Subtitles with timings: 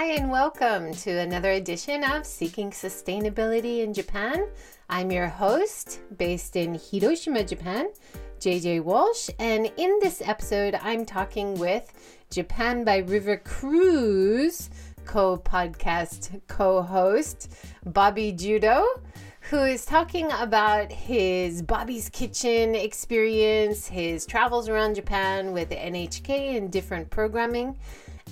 [0.00, 4.46] Hi, and welcome to another edition of Seeking Sustainability in Japan.
[4.88, 7.90] I'm your host, based in Hiroshima, Japan,
[8.38, 11.92] JJ Walsh, and in this episode, I'm talking with
[12.30, 14.70] Japan by River Cruise
[15.04, 17.52] co podcast co host,
[17.84, 18.86] Bobby Judo
[19.50, 26.70] who is talking about his Bobby's Kitchen experience, his travels around Japan with NHK and
[26.70, 27.76] different programming,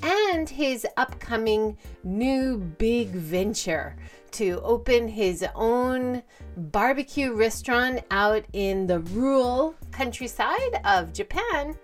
[0.02, 3.96] and his upcoming new big venture
[4.32, 6.22] to open his own
[6.56, 11.76] barbecue restaurant out in the rural countryside of Japan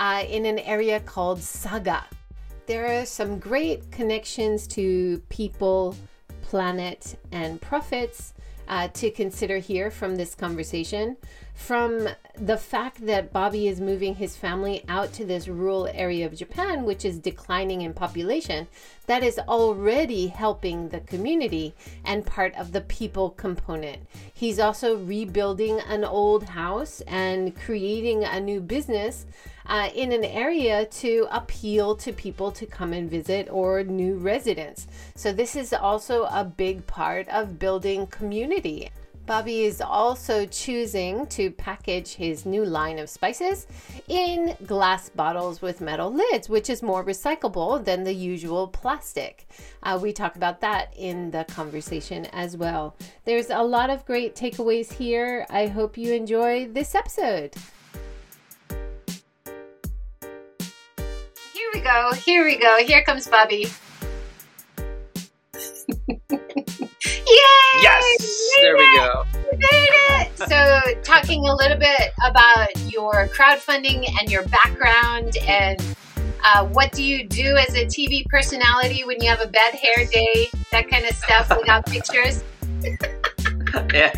[0.00, 2.04] uh, in an area called Saga.
[2.66, 5.96] There are some great connections to people,
[6.42, 8.34] planet, and profits
[8.68, 11.16] uh, to consider here from this conversation.
[11.66, 16.34] From the fact that Bobby is moving his family out to this rural area of
[16.34, 18.66] Japan, which is declining in population,
[19.06, 21.72] that is already helping the community
[22.04, 24.08] and part of the people component.
[24.34, 29.24] He's also rebuilding an old house and creating a new business
[29.64, 34.88] uh, in an area to appeal to people to come and visit or new residents.
[35.14, 38.90] So, this is also a big part of building community.
[39.26, 43.68] Bobby is also choosing to package his new line of spices
[44.08, 49.46] in glass bottles with metal lids, which is more recyclable than the usual plastic.
[49.82, 52.96] Uh, we talk about that in the conversation as well.
[53.24, 55.46] There's a lot of great takeaways here.
[55.48, 57.54] I hope you enjoy this episode.
[61.52, 62.12] Here we go.
[62.14, 62.78] Here we go.
[62.84, 63.68] Here comes Bobby.
[67.32, 67.82] Yay!
[70.48, 75.80] So, talking a little bit about your crowdfunding and your background, and
[76.44, 80.04] uh, what do you do as a TV personality when you have a bad hair
[80.06, 82.42] day, that kind of stuff without pictures?
[83.94, 84.12] yeah.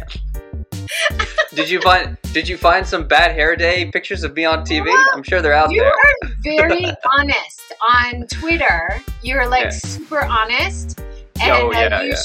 [1.54, 4.86] did you find Did you find some bad hair day pictures of me on TV?
[4.86, 5.92] Well, I'm sure they're out you there.
[6.44, 6.86] You are very
[7.18, 9.00] honest on Twitter.
[9.22, 9.70] You're like Yeah.
[9.70, 11.00] super honest.
[11.42, 12.16] And Oh, uh, yeah, you yeah.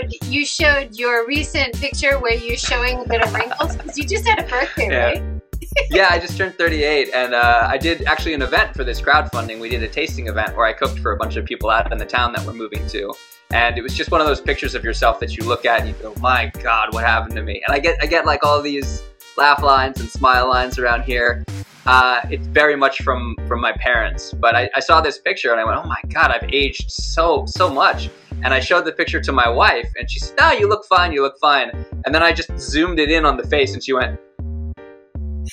[0.00, 4.04] showed you showed your recent picture where you're showing a bit of wrinkles because you
[4.04, 5.04] just had a birthday, Yeah.
[5.04, 5.22] right?
[5.90, 9.60] yeah, I just turned 38, and uh, I did actually an event for this crowdfunding.
[9.60, 11.98] We did a tasting event where I cooked for a bunch of people out in
[11.98, 13.12] the town that we're moving to,
[13.50, 15.88] and it was just one of those pictures of yourself that you look at and
[15.88, 18.62] you go, "My God, what happened to me?" And I get I get like all
[18.62, 19.02] these
[19.36, 21.44] laugh lines and smile lines around here.
[21.88, 25.58] Uh, it's very much from from my parents, but I, I saw this picture and
[25.58, 28.10] I went, "Oh my God, I've aged so so much."
[28.44, 31.12] And I showed the picture to my wife, and she said, "No, you look fine.
[31.12, 31.70] You look fine."
[32.04, 34.20] And then I just zoomed it in on the face, and she went,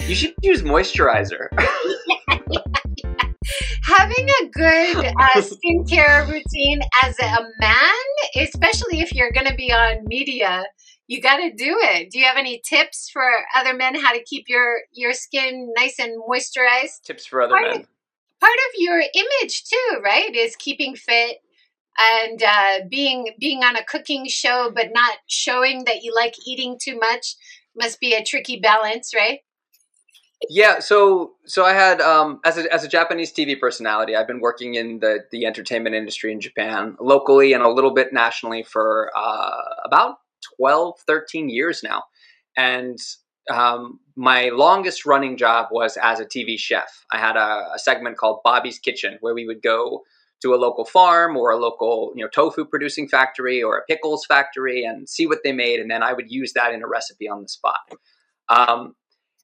[0.01, 1.47] "You should use moisturizer."
[3.85, 9.71] Having a good uh, skincare routine as a man, especially if you're going to be
[9.71, 10.65] on media,
[11.07, 12.09] you got to do it.
[12.11, 13.23] Do you have any tips for
[13.55, 17.01] other men how to keep your your skin nice and moisturized?
[17.03, 17.87] Tips for other Part of- men.
[18.41, 20.35] part of your image too, right?
[20.35, 21.37] Is keeping fit
[21.97, 26.77] and uh, being being on a cooking show, but not showing that you like eating
[26.81, 27.35] too much.
[27.75, 29.39] Must be a tricky balance, right?
[30.49, 34.41] Yeah, so so I had um, as a as a Japanese TV personality, I've been
[34.41, 39.11] working in the the entertainment industry in Japan, locally and a little bit nationally for
[39.15, 40.17] uh, about
[40.57, 42.03] 12, 13 years now.
[42.57, 42.97] And
[43.49, 47.05] um, my longest running job was as a TV chef.
[47.11, 50.03] I had a, a segment called Bobby's Kitchen, where we would go
[50.41, 54.25] to a local farm or a local you know tofu producing factory or a pickles
[54.25, 57.29] factory and see what they made, and then I would use that in a recipe
[57.29, 57.79] on the spot.
[58.49, 58.95] Um,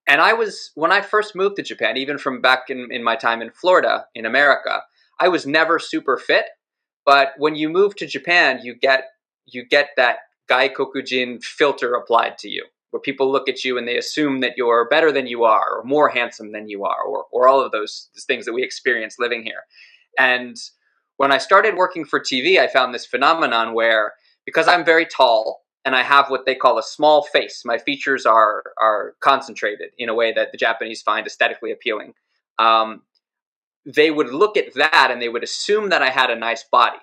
[0.07, 3.15] and I was, when I first moved to Japan, even from back in, in my
[3.15, 4.81] time in Florida, in America,
[5.19, 6.45] I was never super fit.
[7.05, 9.05] But when you move to Japan, you get
[9.45, 10.17] you get that
[10.51, 14.89] gaikokujin filter applied to you, where people look at you and they assume that you're
[14.89, 18.09] better than you are, or more handsome than you are, or or all of those
[18.27, 19.63] things that we experience living here.
[20.17, 20.57] And
[21.17, 24.13] when I started working for TV, I found this phenomenon where
[24.45, 27.63] because I'm very tall and I have what they call a small face.
[27.65, 32.13] My features are are concentrated in a way that the Japanese find aesthetically appealing.
[32.59, 33.03] Um,
[33.85, 36.99] they would look at that and they would assume that I had a nice body.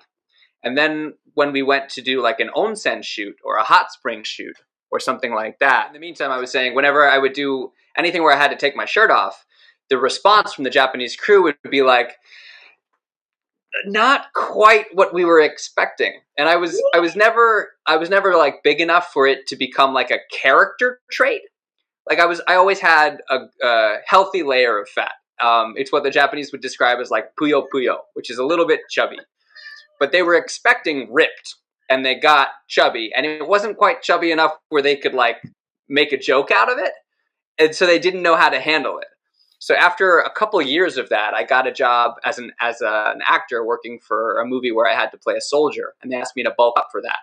[0.63, 4.23] And then when we went to do like an onsen shoot or a hot spring
[4.23, 4.57] shoot
[4.91, 8.23] or something like that, in the meantime, I was saying whenever I would do anything
[8.23, 9.45] where I had to take my shirt off,
[9.89, 12.13] the response from the Japanese crew would be like,
[13.85, 16.19] not quite what we were expecting.
[16.37, 19.55] And i was i was never i was never like big enough for it to
[19.55, 21.41] become like a character trait.
[22.09, 25.13] Like i was i always had a, a healthy layer of fat.
[25.41, 28.67] Um, it's what the japanese would describe as like puyo puyo which is a little
[28.67, 29.19] bit chubby
[29.99, 31.55] but they were expecting ripped
[31.89, 35.37] and they got chubby and it wasn't quite chubby enough where they could like
[35.87, 36.93] make a joke out of it
[37.57, 39.07] and so they didn't know how to handle it.
[39.59, 43.11] So after a couple years of that i got a job as an as a,
[43.13, 46.15] an actor working for a movie where i had to play a soldier and they
[46.15, 47.19] asked me to bulk up for that.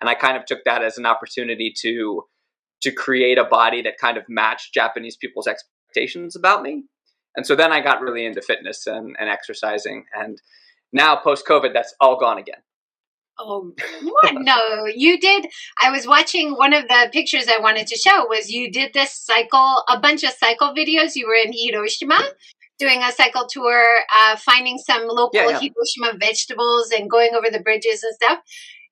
[0.00, 2.24] And i kind of took that as an opportunity to
[2.80, 6.84] to create a body that kind of matched japanese people's expectations about me.
[7.36, 10.40] And so then i got really into fitness and, and exercising and
[10.94, 12.62] now post covid that's all gone again
[13.38, 14.34] Oh what?
[14.34, 15.46] no, you did.
[15.82, 19.12] I was watching one of the pictures I wanted to show was you did this
[19.12, 21.16] cycle, a bunch of cycle videos.
[21.16, 22.18] You were in Hiroshima
[22.78, 25.60] doing a cycle tour, uh, finding some local yeah, yeah.
[25.60, 28.38] Hiroshima vegetables and going over the bridges and stuff.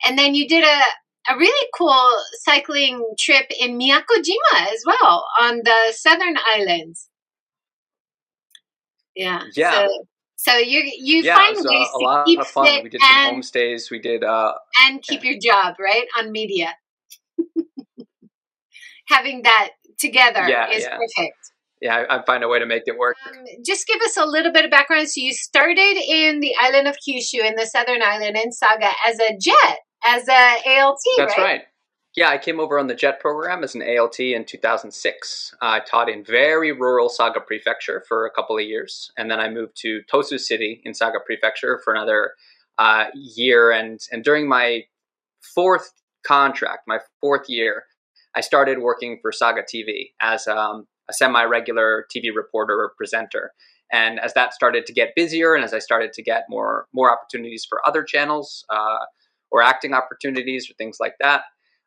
[0.04, 2.10] And then you did a, a really cool
[2.42, 7.08] cycling trip in Miyakojima as well on the southern islands.
[9.14, 9.42] Yeah.
[9.54, 9.86] Yeah.
[9.86, 10.06] So,
[10.42, 13.60] so you you yeah, find ways a, a to keep fit We did and, some
[13.60, 13.92] homestays.
[13.92, 14.54] We did uh,
[14.84, 15.30] and keep yeah.
[15.30, 16.74] your job right on media.
[19.06, 19.68] Having that
[20.00, 21.36] together yeah, is perfect.
[21.80, 23.14] Yeah, I, I, find a way to make it work.
[23.24, 25.08] Um, just give us a little bit of background.
[25.08, 29.20] So you started in the island of Kyushu in the southern island in Saga as
[29.20, 30.98] a JET, as a ALT.
[31.18, 31.44] That's right.
[31.44, 31.60] right.
[32.14, 35.54] Yeah, I came over on the JET program as an ALT in 2006.
[35.62, 39.48] I taught in very rural Saga Prefecture for a couple of years, and then I
[39.48, 42.32] moved to Tosu City in Saga Prefecture for another
[42.78, 43.70] uh, year.
[43.70, 44.84] And and during my
[45.54, 45.92] fourth
[46.22, 47.84] contract, my fourth year,
[48.36, 53.52] I started working for Saga TV as um, a semi-regular TV reporter or presenter.
[53.90, 57.10] And as that started to get busier, and as I started to get more more
[57.10, 59.06] opportunities for other channels uh,
[59.50, 61.44] or acting opportunities or things like that.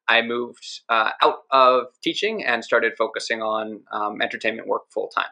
[0.07, 5.25] I moved uh, out of teaching and started focusing on um, entertainment work full time.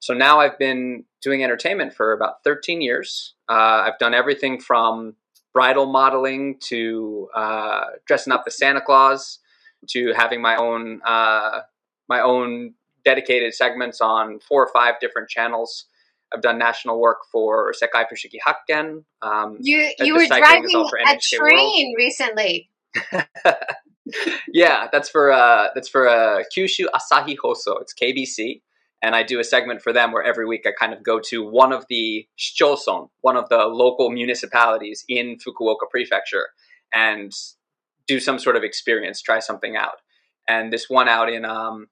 [0.00, 3.34] So now I've been doing entertainment for about 13 years.
[3.48, 5.14] Uh, I've done everything from
[5.52, 9.38] bridal modeling to uh, dressing up as Santa Claus
[9.90, 11.60] to having my own uh,
[12.08, 12.74] my own
[13.04, 15.86] dedicated segments on four or five different channels.
[16.34, 19.04] I've done national work for Sekai Fushigi Hakken.
[19.20, 21.94] Um, you you were driving a train World.
[21.96, 22.70] recently.
[24.52, 27.80] yeah, that's for uh, that's for uh, Kyushu Asahi Hoso.
[27.80, 28.60] It's KBC,
[29.02, 31.44] and I do a segment for them where every week I kind of go to
[31.44, 36.48] one of the shichoson, one of the local municipalities in Fukuoka Prefecture,
[36.92, 37.32] and
[38.06, 40.00] do some sort of experience, try something out.
[40.48, 41.86] And this one out in um,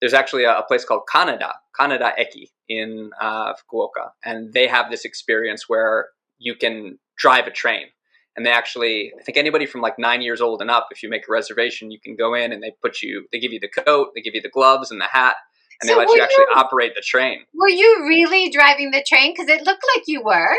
[0.00, 4.90] there's actually a, a, place called Kaneda, Kaneda Eki in uh, Fukuoka, and they have
[4.90, 6.08] this experience where
[6.38, 7.86] you can drive a train
[8.36, 11.08] and they actually i think anybody from like nine years old and up if you
[11.08, 13.68] make a reservation you can go in and they put you they give you the
[13.68, 15.36] coat they give you the gloves and the hat
[15.82, 17.44] and so they let you actually you, operate the train.
[17.54, 19.32] Were you really driving the train?
[19.32, 20.56] Because it looked like you were.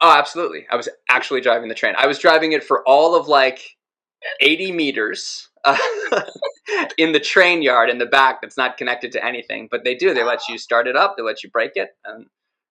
[0.00, 0.66] Oh absolutely.
[0.70, 1.94] I was actually driving the train.
[1.96, 3.60] I was driving it for all of like
[4.40, 5.78] 80 meters uh,
[6.98, 9.68] in the train yard in the back that's not connected to anything.
[9.70, 12.26] But they do they let you start it up they let you brake it and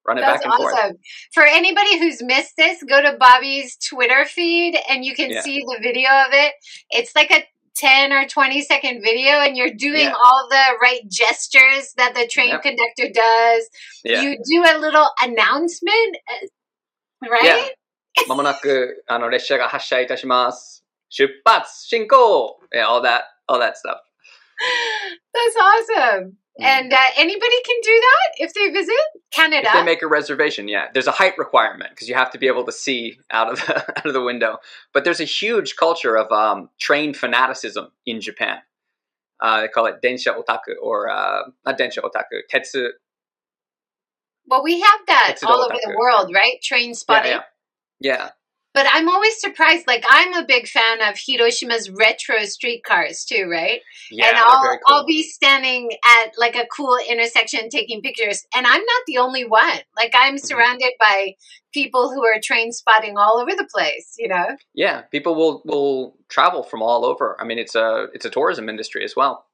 [0.07, 0.79] run it That's back and awesome.
[0.79, 0.97] forth.
[1.33, 5.43] For anybody who's missed this, go to Bobby's Twitter feed and you can yeah.
[5.43, 6.55] see the video of it.
[6.91, 7.45] It's like a
[7.77, 10.13] 10 or 20 second video and you're doing yeah.
[10.13, 12.63] all the right gestures that the train yep.
[12.63, 13.69] conductor does.
[14.05, 14.23] Yeah.
[14.23, 16.17] You do a little announcement,
[17.23, 17.71] uh, right?
[18.27, 20.85] まもなくあの列車が発車いたします。
[21.11, 24.01] 出発進行 yeah, all that all that stuff.
[25.33, 26.37] That's awesome.
[26.60, 26.66] Mm.
[26.66, 28.96] And uh, anybody can do that if they visit
[29.36, 29.68] Kanada.
[29.68, 30.88] If they make a reservation, yeah.
[30.94, 33.78] There's a height requirement because you have to be able to see out of the,
[34.00, 34.60] out of the window.
[34.94, 38.60] But there's a huge culture of um, train fanaticism in Japan.
[39.42, 42.90] Uh, they call it densha otaku or uh, not densha otaku, tetsu.
[44.48, 46.62] Well, we have that all over the world, right?
[46.62, 47.32] Train spotting.
[47.32, 47.42] Yeah,
[48.00, 48.18] yeah.
[48.18, 48.30] yeah.
[48.76, 49.88] But I'm always surprised.
[49.88, 53.80] Like I'm a big fan of Hiroshima's retro streetcars too, right?
[54.12, 54.80] Yeah, and I'll cool.
[54.88, 59.46] I'll be standing at like a cool intersection taking pictures, and I'm not the only
[59.46, 59.80] one.
[59.96, 60.46] Like I'm mm-hmm.
[60.46, 61.26] surrounded mm-hmm.
[61.26, 61.36] by
[61.74, 64.16] people who are train spotting all over the place.
[64.20, 64.58] You know?
[64.74, 67.38] Yeah, people will will travel from all over.
[67.40, 69.46] I mean, it's a it's a tourism industry as well.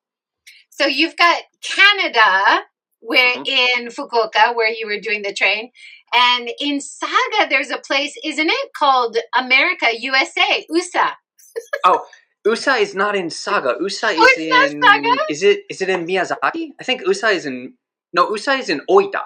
[0.72, 2.62] So you've got Kanada,
[3.02, 3.82] where mm-hmm.
[3.82, 5.70] in Fukuoka, where you were doing the train,
[6.14, 11.10] and in Saga, there's a place, isn't it, called America, USA, USA.
[11.86, 12.06] oh,
[12.46, 13.76] USA is not in Saga.
[13.80, 14.82] USA oh, is in.
[14.82, 15.18] Saga?
[15.30, 15.62] Is it?
[15.70, 16.70] Is it in Miyazaki?
[16.80, 17.74] I think USA is in.
[18.14, 19.24] No, USA is in Oita.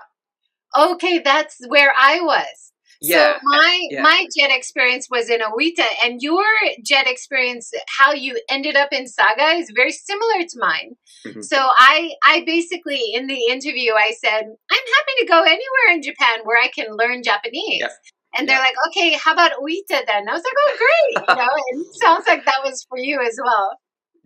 [0.78, 2.74] Okay, that's where I was.
[3.08, 3.34] Yeah.
[3.34, 4.02] So my yeah.
[4.02, 6.44] my JET experience was in Oita, and your
[6.84, 10.96] JET experience, how you ended up in Saga, is very similar to mine.
[11.26, 11.42] Mm-hmm.
[11.42, 16.02] So I I basically in the interview I said I'm happy to go anywhere in
[16.02, 17.82] Japan where I can learn Japanese.
[17.82, 17.92] Yep.
[18.38, 20.28] And they're like, okay, how about Oita then?
[20.28, 21.26] I was like, oh, great.
[21.30, 23.78] You know, and it sounds like that was for you as well.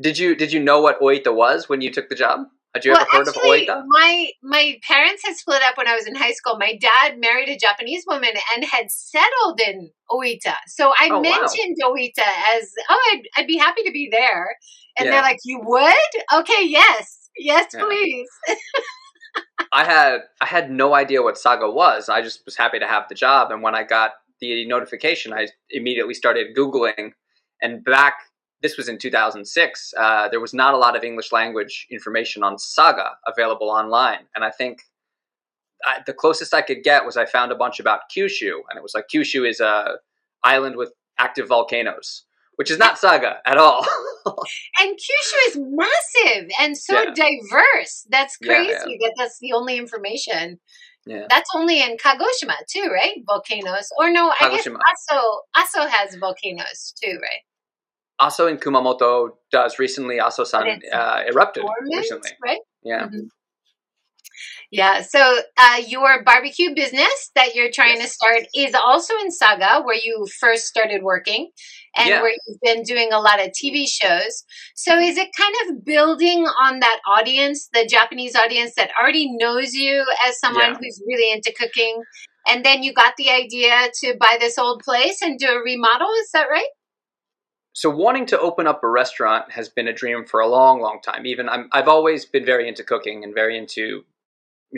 [0.01, 2.39] Did you did you know what Oita was when you took the job?
[2.75, 3.83] Had you well, ever heard actually, of Oita?
[3.87, 6.57] My my parents had split up when I was in high school.
[6.59, 10.53] My dad married a Japanese woman and had settled in Oita.
[10.67, 11.21] So I Oh, wow.
[11.21, 14.55] mentioned Oita as, oh, I'd, I'd be happy to be there.
[14.97, 15.13] And Yeah.
[15.13, 16.39] they're like, you would?
[16.41, 17.29] Okay, yes.
[17.37, 17.85] Yes, Yeah.
[17.85, 18.27] please.
[19.71, 22.09] I had I had no idea what Saga was.
[22.09, 24.11] I just was happy to have the job, and when I got
[24.41, 27.11] the notification, I immediately started googling.
[27.61, 28.15] And back,
[28.61, 29.93] this was in 2006.
[29.97, 34.43] Uh, there was not a lot of English language information on Saga available online, and
[34.43, 34.81] I think
[35.85, 38.83] I, the closest I could get was I found a bunch about Kyushu, and it
[38.83, 39.95] was like Kyushu is a
[40.43, 42.25] island with active volcanoes,
[42.55, 43.85] which is not Saga at all.
[44.79, 47.13] And Kyushu is massive and so Yeah.
[47.15, 48.05] diverse.
[48.09, 48.97] That's crazy yeah.
[49.07, 50.59] that that's the only information.
[51.07, 51.25] yeah.
[51.29, 53.15] That's only in Kagoshima too, right?
[53.25, 53.89] Volcanoes.
[53.97, 54.77] Or no, I guess Kagoshima.
[54.91, 55.19] Aso
[55.57, 57.41] Aso has volcanoes too, right?
[58.19, 60.17] Also in Kumamoto does recently.
[60.19, 62.31] Aso-san uh, erupted recently.
[62.43, 62.59] right?
[62.83, 63.07] Yeah.
[63.07, 63.29] Mhm.
[64.71, 65.01] Yeah.
[65.01, 69.95] So uh, your barbecue business that you're trying to start is also in Saga, where
[69.97, 71.49] you first started working,
[71.97, 72.21] and Yeah.
[72.21, 74.43] where you've been doing a lot of TV shows.
[74.75, 79.73] So is it kind of building on that audience, the Japanese audience that already knows
[79.73, 80.77] you as someone Yeah.
[80.79, 82.03] who's really into cooking?
[82.47, 86.11] And then you got the idea to buy this old place and do a remodel.
[86.21, 86.69] Is that right?
[87.73, 90.99] So wanting to open up a restaurant has been a dream for a long long
[91.03, 91.25] time.
[91.25, 94.03] Even I'm, i've always been very into cooking and very into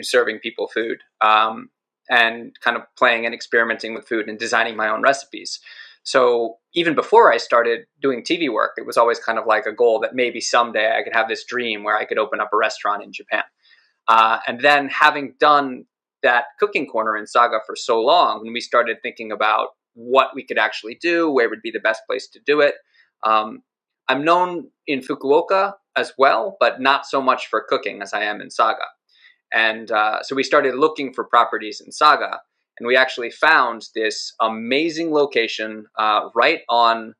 [0.00, 1.70] serving people food um,
[2.08, 5.60] and kind of playing and experimenting with food and designing my own recipes.
[6.04, 9.72] So even before i started doing tv work it was always kind of like a
[9.72, 12.56] goal that maybe someday i could have this dream where i could open up a
[12.56, 13.44] restaurant in japan.
[14.08, 15.84] Uh, and then having done
[16.22, 20.44] that cooking corner in saga for so long when we started thinking about what we
[20.44, 22.74] could actually do where would be the best place to do it
[23.24, 23.62] um,
[24.08, 28.40] I'm known in Fukuoka as well, but not so much for cooking as I am
[28.40, 28.86] in Saga.
[29.52, 32.40] And uh, so we started looking for properties in Saga,
[32.78, 37.14] and we actually found this amazing location uh, right on,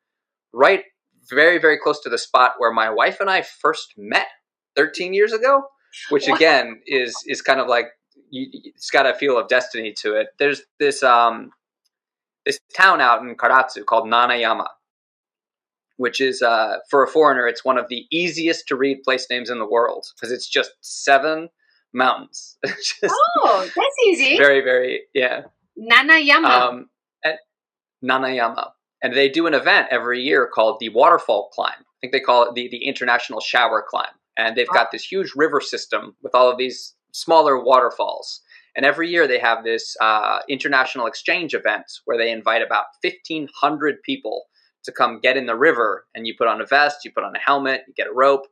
[0.53, 0.85] right
[1.31, 4.27] very, very close to the spot where my wife and I first met
[4.77, 5.65] 13 years ago,
[6.09, 7.87] which again is is kind of like
[8.31, 10.29] you, it's got a feel of destiny to it.
[10.39, 11.53] There's this um,
[12.47, 14.67] this town out in Karatsu called Nanayama,
[15.97, 19.51] which is uh, for a foreigner, it's one of the easiest to read place names
[19.51, 21.49] in the world because it's just seven
[21.93, 22.57] mountains.
[22.65, 24.39] Just Oh, that's easy.
[24.39, 25.43] very, very yeah.
[25.79, 26.45] Nanayama.
[26.47, 26.89] Um,
[27.25, 27.41] at
[28.03, 28.71] Nanayama,
[29.03, 31.75] and they do an event every year called the Waterfall Climb.
[31.79, 35.33] I think they call it the the International Shower Climb, and they've got this huge
[35.37, 38.41] river system with all of these smaller waterfalls.
[38.77, 43.49] And every year they have this uh, international exchange event where they invite about fifteen
[43.61, 44.45] hundred people
[44.85, 47.37] to come get in the river, and you put on a vest, you put on
[47.37, 48.47] a helmet, you get a rope,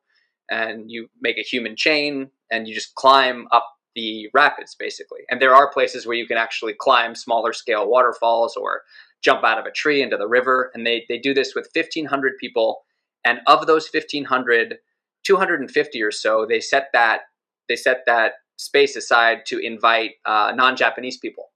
[0.50, 5.20] and you make a human chain, and you just climb up the rapids basically.
[5.30, 8.82] And there are places where you can actually climb smaller scale waterfalls or
[9.22, 10.70] jump out of a tree into the river.
[10.74, 12.82] And they, they do this with 1,500 people.
[13.24, 14.78] And of those 1,500,
[15.24, 17.22] 250 or so, they set that
[17.68, 21.50] they set that space aside to invite uh, non-Japanese people.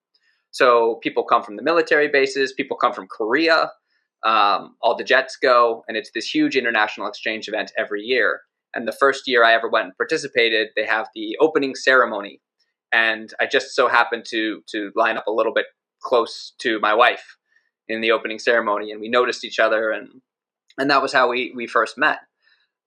[0.51, 3.71] So people come from the military bases, people come from Korea.
[4.25, 8.41] Um, all the JETs go, and it's this huge international exchange event every year.
[8.75, 12.41] And the first year I ever went and participated, they have the opening ceremony,
[12.91, 15.67] and I just so happened to to line up a little bit
[16.03, 17.37] close to my wife
[17.87, 20.23] in the opening ceremony, and we noticed each other, and
[20.79, 22.21] and that was how we we first met.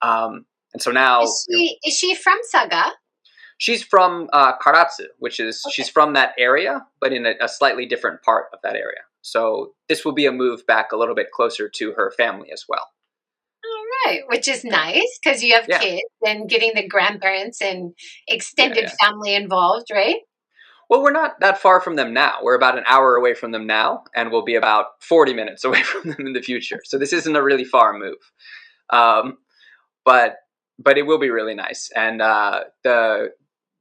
[0.01, 2.93] Um, and so now is she is she from Saga?
[3.57, 5.73] She's from uh, Karatsu, which is Okay.
[5.73, 9.01] she's from that area, but in a, a slightly different part of that area.
[9.21, 12.65] So this will be a move back a little bit closer to her family as
[12.69, 12.87] well.
[13.65, 15.79] All right, which is nice because you have Yeah.
[15.79, 17.93] kids and getting the grandparents and
[18.27, 20.17] extended Yeah, family involved, right?
[20.89, 22.37] Well, we're not that far from them now.
[22.41, 25.83] We're about an hour away from them now, and we'll be about 40 minutes away
[25.83, 26.79] from them in the future.
[26.85, 28.15] So this isn't a really far move.
[28.89, 29.37] Um,
[30.05, 30.37] but
[30.79, 31.89] but it will be really nice.
[31.95, 33.31] And uh, the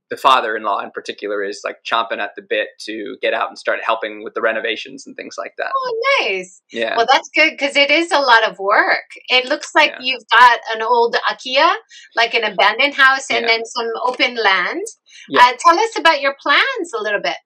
[0.08, 3.80] the father-in-law in particular is like chomping at the bit to get out and start
[3.84, 5.72] helping with the renovations and things like that.
[5.74, 6.62] Oh, nice.
[6.70, 6.96] Yeah.
[6.96, 9.04] Well, that's good because it is a lot of work.
[9.28, 9.98] It looks like Yeah.
[10.02, 11.74] you've got an old Akiya,
[12.14, 13.48] like an abandoned house, and Yeah.
[13.48, 14.86] then some open land.
[15.28, 15.40] Yeah.
[15.44, 17.36] Uh, tell us about your plans a little bit.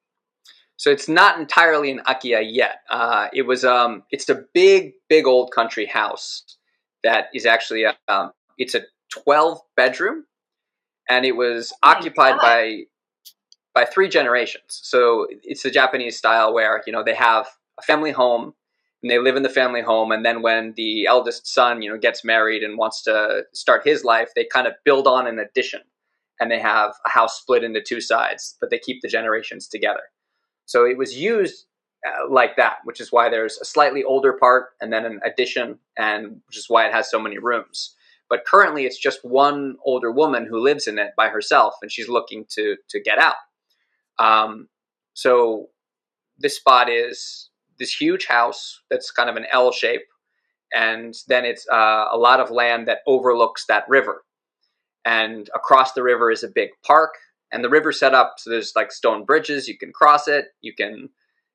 [0.77, 2.81] So it's not entirely an Akiya yet.
[2.91, 6.43] Uh, it was um, it's a big, big old country house
[7.05, 10.25] that is actually a, um, it's a twelve bedroom,
[11.11, 12.43] and it was Oh occupied God.
[12.43, 12.83] by
[13.75, 14.65] by three generations.
[14.83, 17.47] So it's the Japanese style where you know they have
[17.79, 18.55] a family home
[19.03, 21.99] and they live in the family home and then when the eldest son you know
[21.99, 25.81] gets married and wants to start his life they kind of build on an addition
[26.41, 30.03] and they have a house split into two sides but they keep the generations together
[30.67, 31.67] so it was used
[32.07, 35.79] uh, like that which is why there's a slightly older part and then an addition
[35.97, 37.95] and which is why it has so many rooms
[38.31, 42.09] but currently it's just one older woman who lives in it by herself and she's
[42.09, 43.35] looking to to get out
[44.21, 44.69] um,
[45.15, 45.69] so
[46.39, 50.07] this spot is this huge house that's kind of an L shape,
[50.73, 54.23] and then it's uh, a lot of land that overlooks that river.
[55.05, 57.15] And across the river is a big park,
[57.51, 59.67] and the river set up so there's like stone bridges.
[59.67, 60.47] You can cross it.
[60.61, 61.09] You can.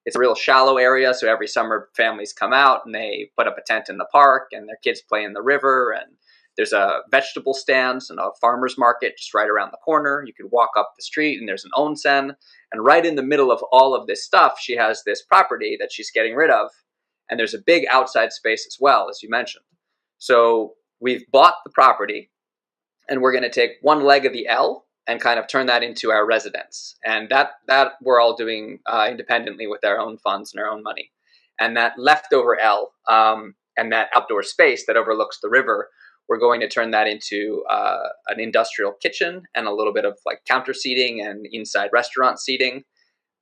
[0.06, 3.58] It's a real shallow area, so every summer families come out and they put up
[3.58, 6.16] a tent in the park, and their kids play in the river, and
[6.58, 10.24] there's a vegetable stand and a farmer's market just right around the corner.
[10.26, 12.36] You can walk up the street and there's an onsen.
[12.72, 15.92] And right in the middle of all of this stuff, she has this property that
[15.92, 16.70] she's getting rid of.
[17.30, 19.66] And there's a big outside space as well, as you mentioned.
[20.18, 22.32] So we've bought the property
[23.10, 25.84] and we're going to take one leg of the L and kind of turn that
[25.84, 26.96] into our residence.
[27.04, 30.84] And that, that we're all doing uh, independently with our own funds and our own
[30.84, 31.12] money.
[31.60, 35.90] And that leftover L um, and that outdoor space that overlooks the river
[36.28, 40.18] we're going to turn that into uh, an industrial kitchen and a little bit of
[40.26, 42.84] like counter seating and inside restaurant seating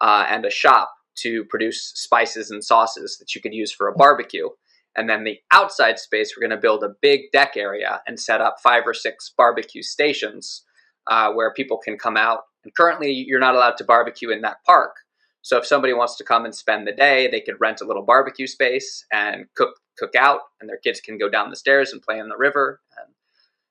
[0.02, 3.96] uh, and a shop to produce spices and sauces that you could use for a
[3.96, 4.50] barbecue.
[4.96, 8.42] And then the outside space, we're going to build a big deck area and set
[8.42, 10.64] up five or six barbecue stations
[11.10, 12.42] uh, where people can come out.
[12.64, 14.96] And currently, you're not allowed to barbecue in that park.
[15.44, 18.04] So if somebody wants to come and spend the day, they could rent a little
[18.04, 22.02] barbecue space and cook cook out, and their kids can go down the stairs and
[22.02, 23.14] play in the river and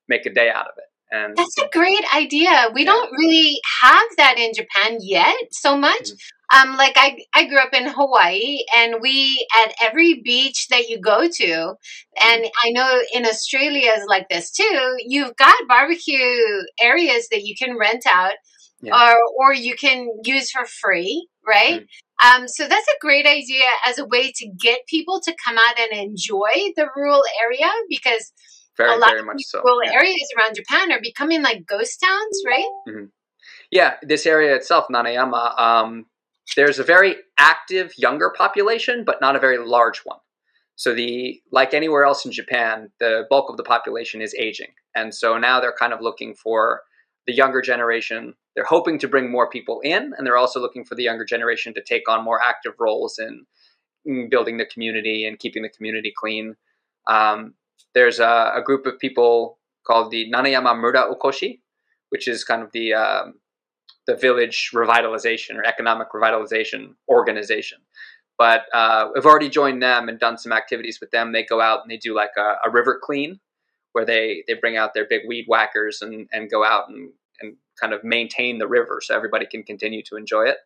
[0.07, 0.85] make a day out of it.
[1.11, 2.69] And that's a great idea.
[2.73, 2.91] We yeah.
[2.91, 6.09] don't really have that in Japan yet so much.
[6.09, 6.69] Mm-hmm.
[6.69, 11.01] Um, like I, I grew up in Hawaii, and we at every beach that you
[11.01, 11.53] go to,
[12.21, 14.95] and I know in Australia is like this too.
[14.99, 18.33] You've got barbecue areas that you can rent out,
[18.83, 19.11] yeah.
[19.11, 21.81] or or you can use for free, right?
[21.81, 22.41] Mm-hmm.
[22.41, 25.79] Um, so that's a great idea as a way to get people to come out
[25.79, 28.31] and enjoy the rural area because
[28.77, 29.93] very, a lot of rural yeah.
[29.93, 32.69] areas around Japan are becoming like ghost towns, right?
[32.87, 33.05] Mm-hmm.
[33.71, 36.05] Yeah, this area itself, Nanayama, um,
[36.55, 40.19] there's a very active younger population, but not a very large one.
[40.75, 45.13] So the like anywhere else in Japan, the bulk of the population is aging, and
[45.13, 46.81] so now they're kind of looking for
[47.27, 48.33] the younger generation.
[48.55, 51.73] They're hoping to bring more people in, and they're also looking for the younger generation
[51.73, 53.45] to take on more active roles in,
[54.05, 56.55] in building the community and keeping the community clean.
[57.07, 57.55] Um,
[57.95, 61.59] there's a, a, group of people called the Nanayama Mura Okoshi,
[62.09, 63.33] which is kind of the um,
[64.05, 67.79] the village revitalization or economic revitalization organization.
[68.37, 71.31] But uh, I've already joined them and done some activities with them.
[71.31, 73.39] They go out and they do like a, a river clean
[73.93, 77.55] where they they bring out their big weed whackers and and go out and and
[77.79, 80.57] kind of maintain the river so everybody can continue to enjoy it.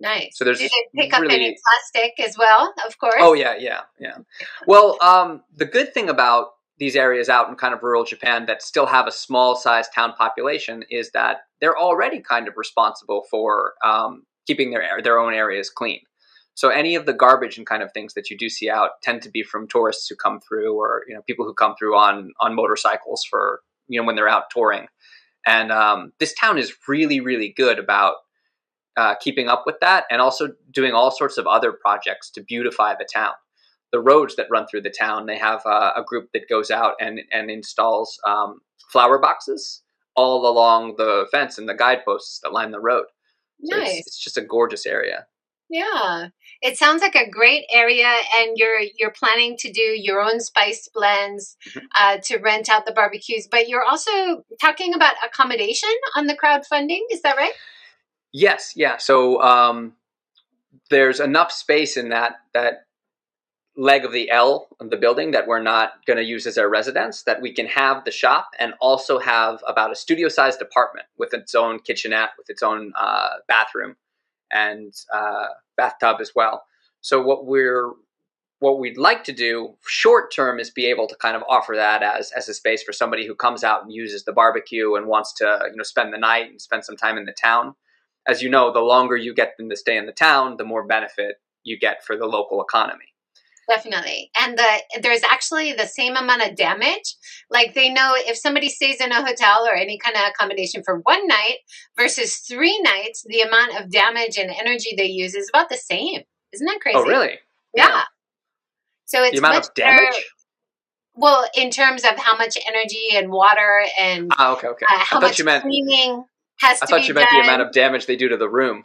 [0.00, 0.36] Nice.
[0.36, 1.26] So there's Did they pick really...
[1.26, 2.74] up any plastic as well?
[2.86, 3.14] Of course.
[3.18, 4.18] Oh yeah, yeah, yeah.
[4.66, 8.62] Well, um, the good thing about these areas out in kind of rural Japan that
[8.62, 13.74] still have a small sized town population is that they're already kind of responsible for
[13.84, 16.00] um, keeping their their own areas clean.
[16.54, 19.22] So any of the garbage and kind of things that you do see out tend
[19.22, 22.32] to be from tourists who come through, or you know people who come through on
[22.40, 24.86] on motorcycles for you know when they're out touring.
[25.46, 28.16] And um, this town is really really good about
[28.96, 32.94] uh, keeping up with that, and also doing all sorts of other projects to beautify
[32.94, 33.32] the town.
[33.92, 36.94] The roads that run through the town, they have uh, a group that goes out
[37.00, 39.82] and and installs um, flower boxes
[40.16, 43.06] all along the fence and the guideposts that line the road.
[43.64, 43.98] So nice.
[43.98, 45.26] It's, it's just a gorgeous area.
[45.70, 46.28] Yeah.
[46.60, 50.88] It sounds like a great area and you're you're planning to do your own spice
[50.94, 51.86] blends mm-hmm.
[51.94, 57.00] uh, to rent out the barbecues, but you're also talking about accommodation on the crowdfunding,
[57.10, 57.52] is that right?
[58.32, 58.98] Yes, yeah.
[58.98, 59.94] So um,
[60.90, 62.84] there's enough space in that that
[63.76, 66.68] leg of the L of the building that we're not going to use as our
[66.68, 71.06] residence, that we can have the shop and also have about a studio sized apartment
[71.18, 73.96] with its own kitchenette, with its own uh, bathroom
[74.52, 76.64] and uh, bathtub as well.
[77.00, 77.92] So what we're
[78.60, 82.02] what we'd like to do short term is be able to kind of offer that
[82.02, 85.34] as as a space for somebody who comes out and uses the barbecue and wants
[85.34, 87.74] to you know spend the night and spend some time in the town.
[88.26, 90.86] As you know, the longer you get them to stay in the town, the more
[90.86, 93.13] benefit you get for the local economy.
[93.68, 94.30] Definitely.
[94.40, 97.16] And the there's actually the same amount of damage.
[97.50, 100.98] Like they know if somebody stays in a hotel or any kind of accommodation for
[101.00, 101.58] one night
[101.96, 106.22] versus three nights, the amount of damage and energy they use is about the same.
[106.52, 106.98] Isn't that crazy?
[106.98, 107.38] Oh, really?
[107.74, 107.88] Yeah.
[107.88, 108.02] yeah.
[109.06, 110.00] So it's the amount of damage.
[110.00, 110.16] Better,
[111.14, 114.86] well, in terms of how much energy and water and ah, okay, okay.
[114.90, 116.24] Uh, how much meant, cleaning
[116.60, 117.40] has I to be I thought you meant done.
[117.40, 118.84] the amount of damage they do to the room.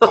[0.00, 0.08] no,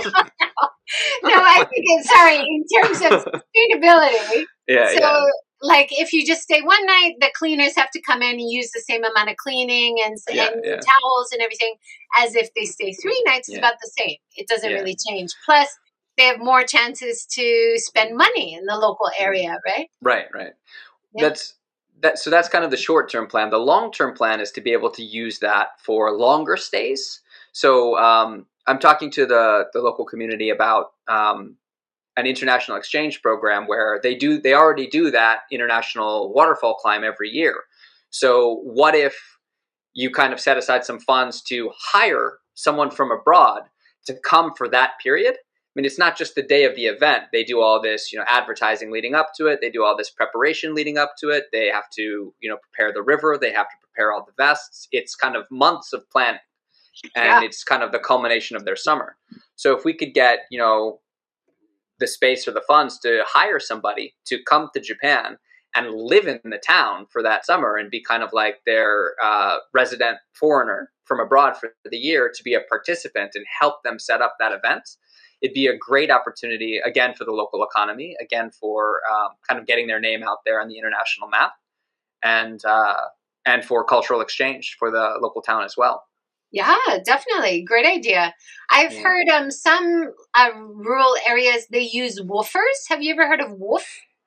[1.24, 4.44] I think it's sorry in terms of sustainability.
[4.68, 5.24] Yeah, so, yeah.
[5.62, 8.70] like, if you just stay one night, the cleaners have to come in and use
[8.72, 10.76] the same amount of cleaning and, Yeah, and yeah.
[10.76, 11.74] towels and everything
[12.18, 13.48] as if they stay three nights.
[13.48, 14.16] It's about the same.
[14.36, 15.30] It doesn't really change.
[15.44, 15.68] Plus,
[16.18, 19.88] they have more chances to spend money in the local area, right?
[20.02, 20.52] Right, right.
[21.14, 21.54] That's
[22.02, 22.18] that.
[22.18, 23.50] So that's kind of the short term plan.
[23.50, 27.20] The long term plan is to be able to use that for longer stays.
[27.52, 31.56] So um, I'm talking to the the local community about um,
[32.16, 37.30] an international exchange program where they do they already do that international waterfall climb every
[37.30, 37.54] year.
[38.10, 39.16] So what if
[39.94, 43.62] you kind of set aside some funds to hire someone from abroad
[44.06, 45.36] to come for that period?
[45.74, 47.24] I mean, it's not just the day of the event.
[47.32, 49.60] They do all this, you know, advertising leading up to it.
[49.62, 51.44] They do all this preparation leading up to it.
[51.50, 53.38] They have to, you know, prepare the river.
[53.40, 54.86] They have to prepare all the vests.
[54.92, 56.40] It's kind of months of planning,
[57.16, 57.42] and Yeah.
[57.42, 59.16] it's kind of the culmination of their summer.
[59.56, 61.00] So if we could get, you know,
[61.98, 65.38] the space or the funds to hire somebody to come to Japan
[65.74, 69.58] and live in the town for that summer and be kind of like their uh,
[69.72, 74.20] resident foreigner from abroad for the year to be a participant and help them set
[74.20, 74.82] up that event
[75.42, 79.66] it'd be a great opportunity again for the local economy, again for um, kind of
[79.66, 81.52] getting their name out there on the international map,
[82.22, 82.96] and uh,
[83.44, 86.04] and for cultural exchange for the local town as well.
[86.52, 87.62] Yeah, definitely.
[87.62, 88.34] Great idea.
[88.70, 89.02] I've Yeah.
[89.02, 92.88] heard um some uh, rural areas they use WWOOFers.
[92.88, 93.84] Have you ever heard of WWOOF?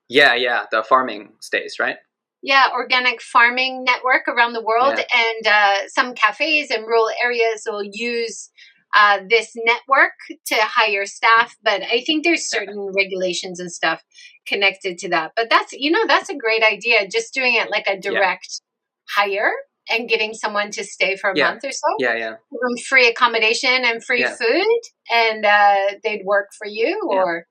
[0.10, 1.98] Yeah, yeah, the farming stays, right?
[2.42, 7.84] Yeah, organic farming network around the world, and uh, some cafes and rural areas will
[7.84, 8.52] use
[8.96, 10.14] uh, this network
[10.48, 11.56] to hire staff.
[11.64, 14.02] But I think there's certain regulations and stuff
[14.48, 15.34] connected to that.
[15.36, 17.08] But that's you know that's a great idea.
[17.08, 18.62] Just doing it like a direct
[19.10, 19.52] hire
[19.90, 21.50] and getting someone to stay for a Yeah.
[21.50, 21.88] month or so.
[22.00, 24.36] Yeah, yeah, Give them free accommodation and free Yeah.
[24.36, 24.80] food,
[25.12, 27.18] and uh, they'd work for you Yeah.
[27.18, 27.48] or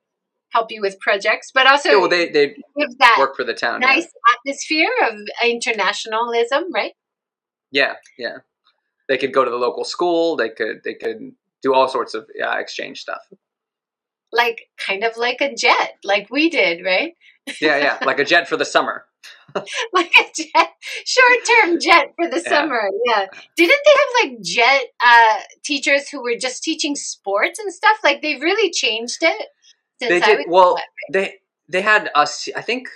[0.51, 1.51] help you with projects.
[1.53, 1.95] But also yeah.
[1.97, 3.81] Well, they they give that work for the town.
[3.81, 3.87] yeah.
[3.87, 6.93] nice atmosphere of internationalism, right?
[7.71, 8.37] Yeah, yeah.
[9.07, 10.35] They could go to the local school.
[10.35, 13.21] They could they could do all sorts of uh, exchange stuff.
[14.31, 17.13] Like kind of like a JET, like we did, right?
[17.61, 19.05] Yeah, yeah, like a JET for the summer.
[19.93, 20.69] like a JET,
[21.05, 22.49] short-term JET for the Yeah.
[22.49, 22.89] summer.
[23.05, 23.27] Yeah.
[23.55, 27.97] Didn't they have like JET uh, teachers who were just teaching sports and stuff?
[28.03, 29.47] Like they've really changed it
[30.01, 30.77] since They did well.
[31.13, 31.35] They
[31.69, 32.49] they had us.
[32.55, 32.87] I think.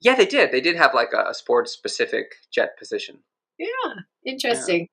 [0.00, 0.52] Yeah, they did.
[0.52, 3.20] They did have like a, a sports specific JET position.
[3.58, 4.88] Yeah, interesting.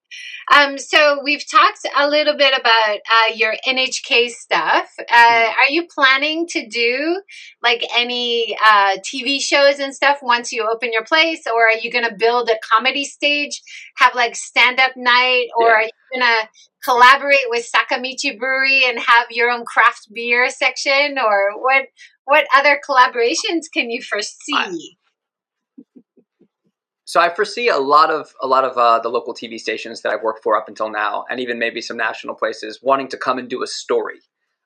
[0.53, 4.89] Um, so we've talked a little bit about uh, your NHK stuff.
[4.99, 5.59] Uh, Hmm.
[5.59, 7.21] Are you planning to do
[7.63, 11.91] like any uh, TV shows and stuff once you open your place, or are you
[11.91, 13.61] going to build a comedy stage,
[13.97, 15.73] have like stand up night, or Yeah.
[15.75, 16.49] are you going to
[16.83, 21.85] collaborate with Sakamichi Brewery and have your own craft beer section, or what?
[22.25, 24.97] What other collaborations can you foresee?
[27.11, 30.13] So I foresee a lot of a lot of uh, the local TV stations that
[30.13, 33.37] I've worked for up until now, and even maybe some national places, wanting to come
[33.37, 34.21] and do a story.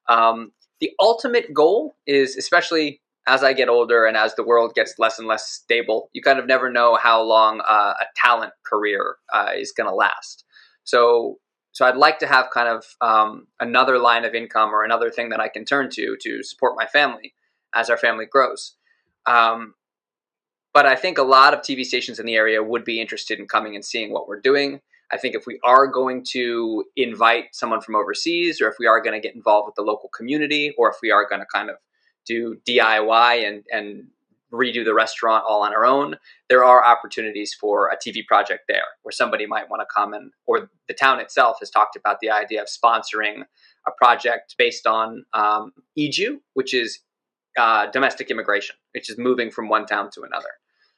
[0.10, 5.00] Um, the ultimate goal is, especially as I get older and as the world gets
[5.00, 9.16] less and less stable, you kind of never know how long uh, a talent career
[9.34, 10.46] uh, is going to last.
[10.84, 11.40] So,
[11.72, 15.30] so I'd like to have kind of um, another line of income or another thing
[15.30, 17.34] that I can turn to to support my family
[17.74, 18.76] as our family grows.
[19.26, 19.74] Um,
[20.76, 23.48] but I think a lot of TV stations in the area would be interested in
[23.48, 24.82] coming and seeing what we're doing.
[25.10, 29.02] I think if we are going to invite someone from overseas, or if we are
[29.02, 31.70] going to get involved with the local community, or if we are going to kind
[31.70, 31.78] of
[32.28, 34.08] do DIY and, and
[34.52, 36.18] redo the restaurant all on our own,
[36.50, 40.32] there are opportunities for a TV project there where somebody might want to come and,
[40.46, 43.44] or the town itself has talked about the idea of sponsoring
[43.88, 47.00] a project based on um, Iju, which is
[47.58, 50.50] uh, domestic immigration, which is moving from one town to another.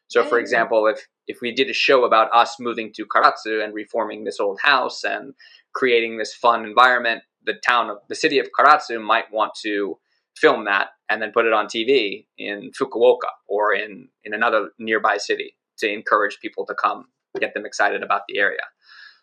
[0.08, 0.42] So, for Oh.
[0.42, 4.40] example, if if we did a show about us moving to Karatsu and reforming this
[4.40, 5.34] old house and
[5.74, 10.00] creating this fun environment, the town of the city of Karatsu might want to
[10.38, 15.18] film that and then put it on TV in Fukuoka or in in another nearby
[15.18, 17.06] city to encourage people to come,
[17.40, 18.64] get them excited about the area.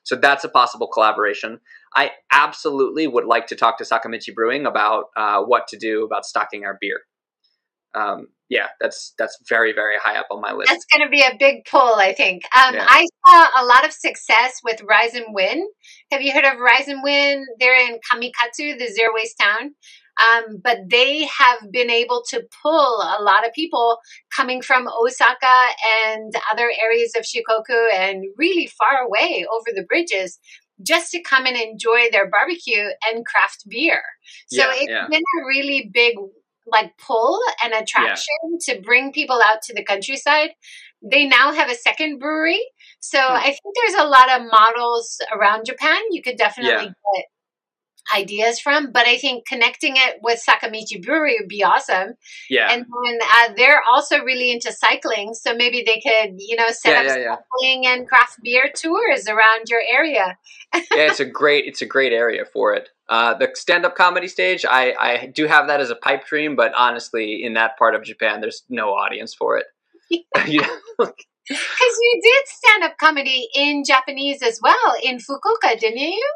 [0.03, 1.61] So that's a possible collaboration.
[1.97, 6.27] I absolutely would like to talk to Sakamichi Brewing about uh, what to do about
[6.27, 7.01] stocking our beer.
[7.95, 10.71] Um, yeah, that's that's very very high up on my list.
[10.71, 12.45] That's going to be a big pull, I think.
[12.57, 12.87] Um, Yeah.
[12.89, 15.67] I saw a lot of success with Rise and Win.
[16.13, 17.45] Have you heard of Rise and Win?
[17.59, 19.75] They're in Kamikatsu, the zero waste town.
[20.25, 23.99] Um, but they have been able to pull a lot of people
[24.31, 25.57] coming from Osaka
[26.07, 30.39] and other areas of Shikoku and really far away over the bridges
[30.87, 34.01] just to come and enjoy their barbecue and craft beer.
[34.47, 35.07] So Yeah, it's yeah.
[35.11, 36.15] been a really big
[36.67, 40.51] like pull and attraction to bring people out to the countryside.
[41.03, 42.61] They now have a second brewery.
[43.01, 43.35] So Hmm.
[43.37, 46.93] I think there's a lot of models around Japan you could definitely Yeah.
[47.17, 47.25] get
[48.15, 48.93] ideas from.
[48.93, 52.15] But I think connecting it with Sakamichi Brewery would be awesome.
[52.51, 52.71] Yeah.
[52.71, 55.35] And then uh, they're also really into cycling.
[55.35, 57.37] So maybe they could, you know, set yeah, up yeah, yeah.
[57.37, 60.37] cycling and craft beer tours around your area.
[60.75, 62.89] yeah, it's a great it's a great area for it.
[63.09, 66.57] Uh, the stand up comedy stage, I, I do have that as a pipe dream,
[66.57, 69.67] but honestly, in that part of Japan, there's no audience for it.
[70.47, 71.13] you know?
[71.47, 76.35] Because you did stand up comedy in Japanese as well in Fukuoka, didn't you?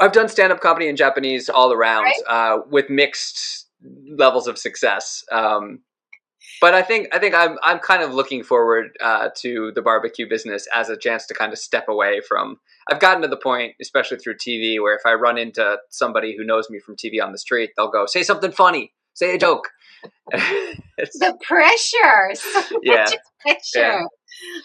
[0.00, 2.14] I've done stand up comedy in Japanese all around Right.
[2.28, 3.66] uh, with mixed
[4.16, 5.24] levels of success.
[5.30, 5.80] Um,
[6.60, 10.28] but I think I think I'm I'm kind of looking forward uh, to the barbecue
[10.28, 12.58] business as a chance to kind of step away from.
[12.90, 16.44] I've gotten to the point, especially through TV, where if I run into somebody who
[16.44, 19.68] knows me from TV on the street, they'll go, "Say something funny, say a joke."
[20.32, 22.34] The pressure.
[22.34, 23.06] So Yeah.
[23.40, 23.60] pressure.
[23.76, 24.02] Yeah.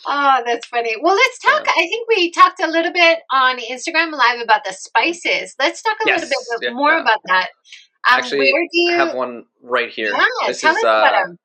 [0.08, 0.96] Oh, that's funny.
[1.02, 1.64] Well, let's talk.
[1.66, 1.72] Yeah.
[1.72, 5.56] I think we talked a little bit on Instagram Live about the spices.
[5.60, 6.22] Let's talk a Yes.
[6.22, 6.74] little bit Yeah.
[6.74, 7.50] more about that.
[8.10, 8.92] Um, Actually, where do you?
[8.94, 10.12] I have one right here.
[10.12, 11.38] yeah, this tell is us about uh, them.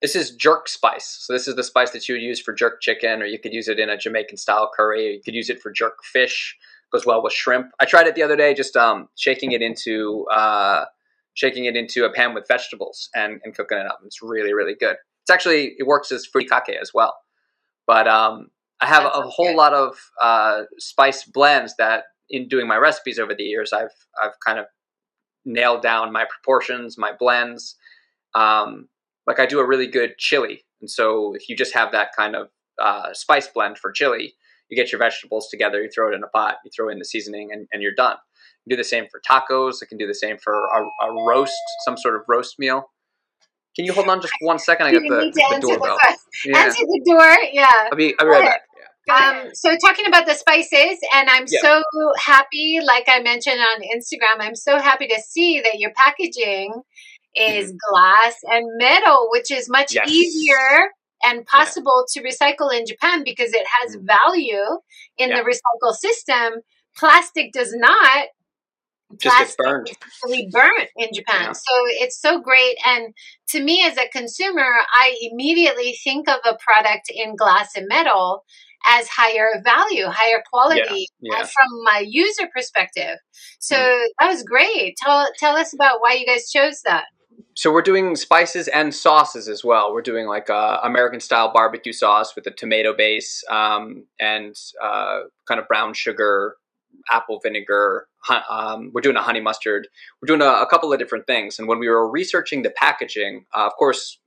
[0.00, 1.06] this is jerk spice.
[1.20, 3.52] So this is the spice that you would use for jerk chicken, or you could
[3.52, 5.06] use it in a Jamaican style curry.
[5.06, 6.56] Or you could use it for jerk fish.
[6.90, 7.66] Goes well with shrimp.
[7.80, 10.86] I tried it the other day, just um, shaking it into uh,
[11.34, 14.00] shaking it into a pan with vegetables and, and cooking it up.
[14.06, 14.96] It's really really good.
[15.22, 17.14] It's actually it works as furikake as well.
[17.88, 19.56] But um, I have That a whole good.
[19.56, 24.38] lot of uh, spice blends that in doing my recipes over the years, I've I've
[24.46, 24.66] kind of
[25.46, 27.76] nailed down my proportions, my blends.
[28.36, 28.88] Um,
[29.26, 32.36] like I do a really good chili, and so if you just have that kind
[32.36, 32.48] of
[32.82, 34.34] uh, spice blend for chili,
[34.68, 37.04] you get your vegetables together, you throw it in a pot, you throw in the
[37.06, 38.16] seasoning, and, and you're done.
[38.66, 39.76] You do the same for tacos.
[39.82, 42.90] I can do the same for a, a roast, some sort of roast meal.
[43.78, 44.86] Can you hold on just one second?
[44.86, 45.98] I got the, need to the answer the doorbell.
[46.04, 46.16] phone?
[46.44, 46.58] Yeah.
[46.58, 47.36] Answer the door.
[47.52, 47.66] Yeah.
[47.90, 48.62] I'll be I'll be right back.
[49.06, 49.14] Yeah.
[49.44, 51.60] Um, so talking about the spices, and I'm Yeah.
[51.62, 51.82] so
[52.18, 56.74] happy, like I mentioned on Instagram, I'm so happy to see that your packaging
[57.36, 60.08] is glass and metal, which is much Mm-hmm.
[60.08, 60.10] Yes.
[60.10, 60.90] easier
[61.24, 64.56] and possible to recycle in Japan because it has value
[65.16, 65.36] in Mm-hmm.
[65.36, 65.42] Yeah.
[65.42, 66.62] the recycle system.
[66.96, 68.26] Plastic does not.
[69.22, 69.90] Plastic burned.
[70.24, 71.44] really burnt in Japan.
[71.46, 71.52] Yeah.
[71.52, 72.76] So it's so great.
[72.86, 73.14] And
[73.50, 78.44] to me, as a consumer, I immediately think of a product in glass and metal
[78.86, 81.38] as higher value, higher quality Yeah.
[81.38, 83.18] uh, from my user perspective.
[83.58, 84.06] So Mm.
[84.20, 84.96] that was great.
[85.02, 87.06] Tell tell us about why you guys chose that.
[87.54, 89.92] So we're doing spices and sauces as well.
[89.92, 95.20] We're doing like a American style barbecue sauce with a tomato base um, and uh,
[95.46, 96.56] kind of brown sugar,
[97.10, 98.07] apple vinegar.
[98.50, 99.88] Um, we're doing a honey mustard.
[100.20, 101.58] We're doing a, a couple of different things.
[101.58, 104.18] And when we were researching the packaging, uh, of course,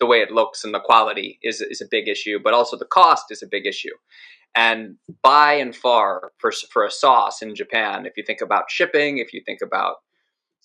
[0.00, 2.84] the way it looks and the quality is is a big issue, but also the
[2.84, 3.94] cost is a big issue.
[4.54, 9.18] And by and far, for for a sauce in Japan, if you think about shipping,
[9.18, 9.96] if you think about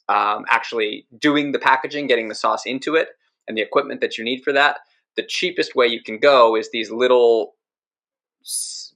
[0.09, 3.09] um, actually doing the packaging, getting the sauce into it,
[3.47, 4.79] and the equipment that you need for that,
[5.15, 7.55] the cheapest way you can go is these little,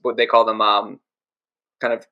[0.02, 1.00] what they call them, um,
[1.80, 2.06] kind of,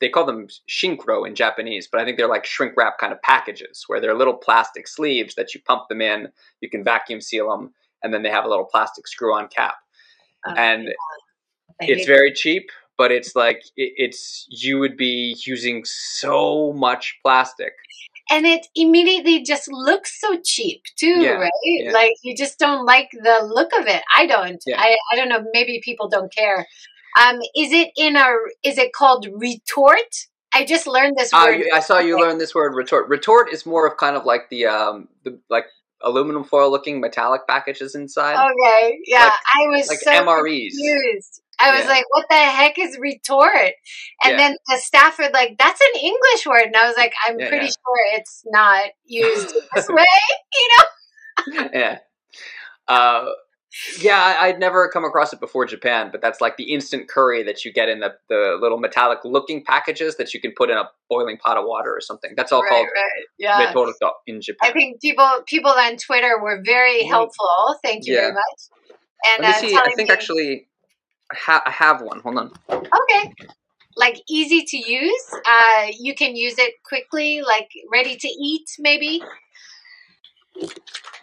[0.00, 3.20] they call them shinkro in Japanese, but I think they're like shrink wrap kind of
[3.22, 6.28] packages where they're little plastic sleeves that you pump them in,
[6.60, 9.74] you can vacuum seal them, and then they have a little plastic screw on cap.
[10.46, 10.88] Oh, And.
[11.80, 17.74] It's very cheap, but it's like, it, it's, you would be using so much plastic.
[18.30, 21.50] and it immediately just looks so cheap too, Yeah, right?
[21.64, 21.90] yeah.
[21.92, 24.02] Like you just don't like the look of it.
[24.16, 24.62] I don't.
[24.66, 24.80] Yeah.
[24.80, 25.44] I, I don't know.
[25.52, 26.66] Maybe people don't care.
[27.20, 28.26] Um, is it in a?
[28.62, 30.00] Is it called retort?
[30.54, 31.60] I just learned this Uh, word.
[31.60, 33.08] you- I saw you learn this word retort.
[33.08, 35.66] Retort is more of kind of like the um the like
[36.02, 40.70] aluminum foil looking metallic packages inside, Okay, yeah, Like- I was like so MREs.
[40.76, 41.42] confused.
[41.58, 41.88] I was Yeah.
[41.90, 43.72] like, "What the heck is retort?"
[44.22, 44.36] And Yeah.
[44.36, 47.48] then the staff were like, "That's an English word," and I was like, "I'm Yeah,
[47.48, 50.04] pretty sure it's not used this way."
[50.54, 50.68] You
[51.58, 51.70] know?
[51.72, 51.98] yeah.
[52.88, 53.26] Uh,
[54.00, 57.64] yeah, I'd never come across it before Japan, but that's like the instant curry that
[57.64, 60.88] you get in the, the little metallic looking packages that you can put in a
[61.08, 62.32] boiling pot of water or something.
[62.36, 63.72] That's all right, called right, yeah.
[64.26, 64.70] in Japan.
[64.70, 67.08] I think people people on Twitter were very Mhm.
[67.08, 67.76] helpful.
[67.82, 68.98] Thank you very much.
[69.36, 69.76] And Let uh, see.
[69.76, 70.68] I think me- actually
[71.32, 72.20] I, ha- I have one.
[72.20, 72.52] Hold on.
[72.70, 73.32] okay,
[73.96, 75.26] like easy to use.
[75.44, 79.22] Uh, you can use it quickly, like ready to eat, maybe.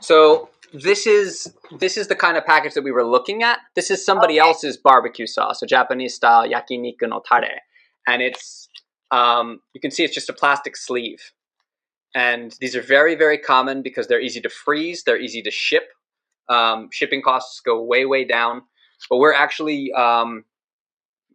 [0.01, 3.59] So this is this is the kind of package that we were looking at.
[3.75, 4.47] This is somebody Okay.
[4.47, 7.61] else's barbecue sauce, a Japanese style yakiniku no tare,
[8.07, 8.69] and it's
[9.11, 11.31] um, you can see it's just a plastic sleeve.
[12.15, 15.85] And these are very very common because they're easy to freeze, they're easy to ship.
[16.49, 18.63] Um, shipping costs go way way down,
[19.09, 20.45] but we're actually um,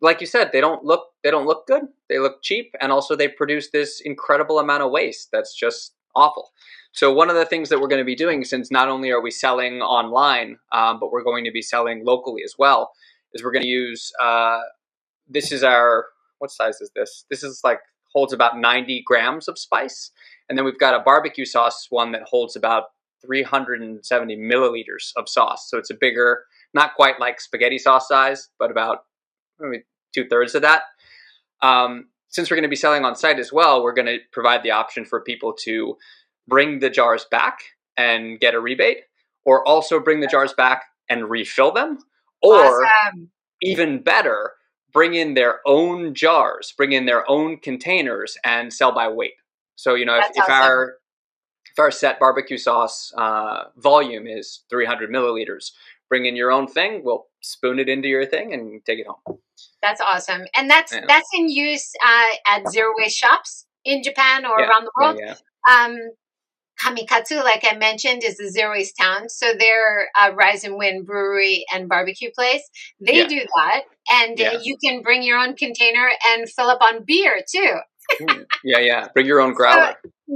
[0.02, 1.84] like you said, they don't look they don't look good.
[2.08, 6.50] They look cheap, and also they produce this incredible amount of waste that's just awful.
[6.92, 9.20] So one of the things that we're going to be doing, since not only are
[9.20, 12.92] we selling online, um, but we're going to be selling locally as well,
[13.32, 14.12] is we're going to use.
[14.20, 14.60] Uh,
[15.28, 16.06] this is our
[16.38, 17.24] what size is this?
[17.30, 17.80] This is like
[18.14, 20.10] holds about 90 grams of spice,
[20.48, 22.84] and then we've got a barbecue sauce one that holds about
[23.24, 25.68] 370 milliliters of sauce.
[25.68, 26.44] So it's a bigger,
[26.74, 29.00] not quite like spaghetti sauce size, but about
[29.58, 30.82] maybe two thirds of that.
[31.62, 34.62] Um, since we're going to be selling on site as well, we're going to provide
[34.62, 35.96] the option for people to
[36.46, 37.58] bring the jars back
[37.96, 38.98] and get a rebate,
[39.44, 41.98] or also bring the jars back and refill them,
[42.42, 43.30] or awesome.
[43.60, 44.52] even better,
[44.92, 49.34] bring in their own jars, bring in their own containers, and sell by weight.
[49.76, 50.94] So you know, if, That's if our
[51.70, 55.70] if our set barbecue sauce uh, volume is 300 milliliters,
[56.08, 57.02] bring in your own thing.
[57.04, 59.38] We'll spoon it into your thing and take it home.
[59.82, 61.04] That's awesome, and that's Yeah.
[61.06, 65.16] that's in use uh, at zero waste shops in Japan or Yeah, around the world.
[65.18, 65.34] Yeah,
[65.68, 65.96] Um,
[66.80, 69.28] Kamikatsu, like I mentioned, is a zero waste town.
[69.28, 72.62] So their uh, Rise and Win brewery and barbecue place,
[73.04, 77.04] they do that, and uh, you can bring your own container and fill up on
[77.04, 77.78] beer too.
[78.64, 79.08] Yeah, yeah.
[79.14, 79.94] Bring your own growler.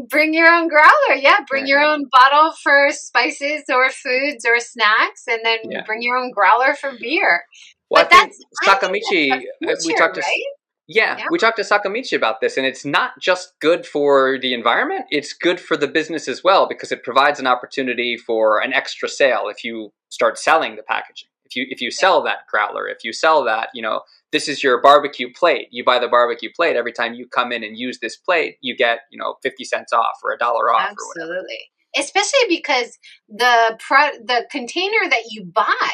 [0.08, 1.38] Bring your own growler, yeah.
[1.48, 5.82] Bring Yeah, your own bottle for spices or foods or snacks, and then Yeah.
[5.84, 7.44] bring your own growler for beer.
[7.90, 9.28] Well, but I that's- Sakamichi.
[9.60, 10.44] that's uh, the we talked to right?
[10.88, 11.26] Yeah, Yeah.
[11.30, 15.32] we talked to Sakamichi about this, and it's not just good for the environment; it's
[15.32, 19.48] good for the business as well because it provides an opportunity for an extra sale
[19.48, 21.28] if you start selling the packaging.
[21.52, 24.00] If you if you sell that growler, if you sell that, you know,
[24.32, 25.68] this is your barbecue plate.
[25.70, 28.76] You buy the barbecue plate every time you come in and use this plate, you
[28.76, 31.32] get you know fifty cents off or a dollar off or whatever.
[31.34, 31.58] Absolutely.
[31.96, 35.92] Especially because the pro- the container that you buy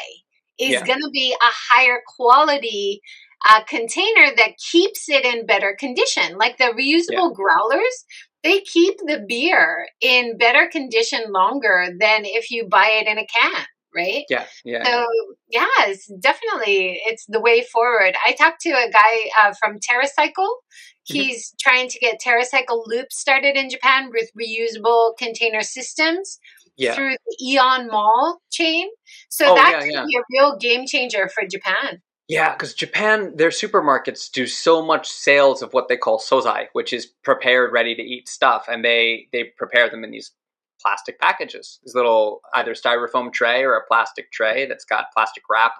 [0.58, 0.86] is Yeah.
[0.86, 3.00] going to be a higher quality
[3.48, 6.36] uh, container that keeps it in better condition.
[6.36, 8.04] Like the reusable growlers,
[8.42, 13.26] they keep the beer in better condition longer than if you buy it in a
[13.26, 14.24] can, right?
[14.28, 15.06] Yeah, yeah, So
[15.50, 18.14] yes, definitely, it's the way forward.
[18.26, 20.30] I talked to a guy uh, from TerraCycle.
[20.36, 21.14] Mm-hmm.
[21.14, 26.38] He's trying to get TerraCycle Loop started in Japan with reusable container systems
[26.76, 26.94] yeah.
[26.94, 28.88] through the AEON Mall chain.
[29.28, 30.04] So Oh, that yeah, could yeah.
[30.04, 32.02] be a real game changer for Japan.
[32.28, 36.92] Yeah, because Japan, their supermarkets do so much sales of what they call sozai, which
[36.92, 40.30] is prepared, ready to eat stuff, and they they prepare them in these
[40.80, 45.72] plastic packages, this little either styrofoam tray or a plastic tray that's got plastic wrap.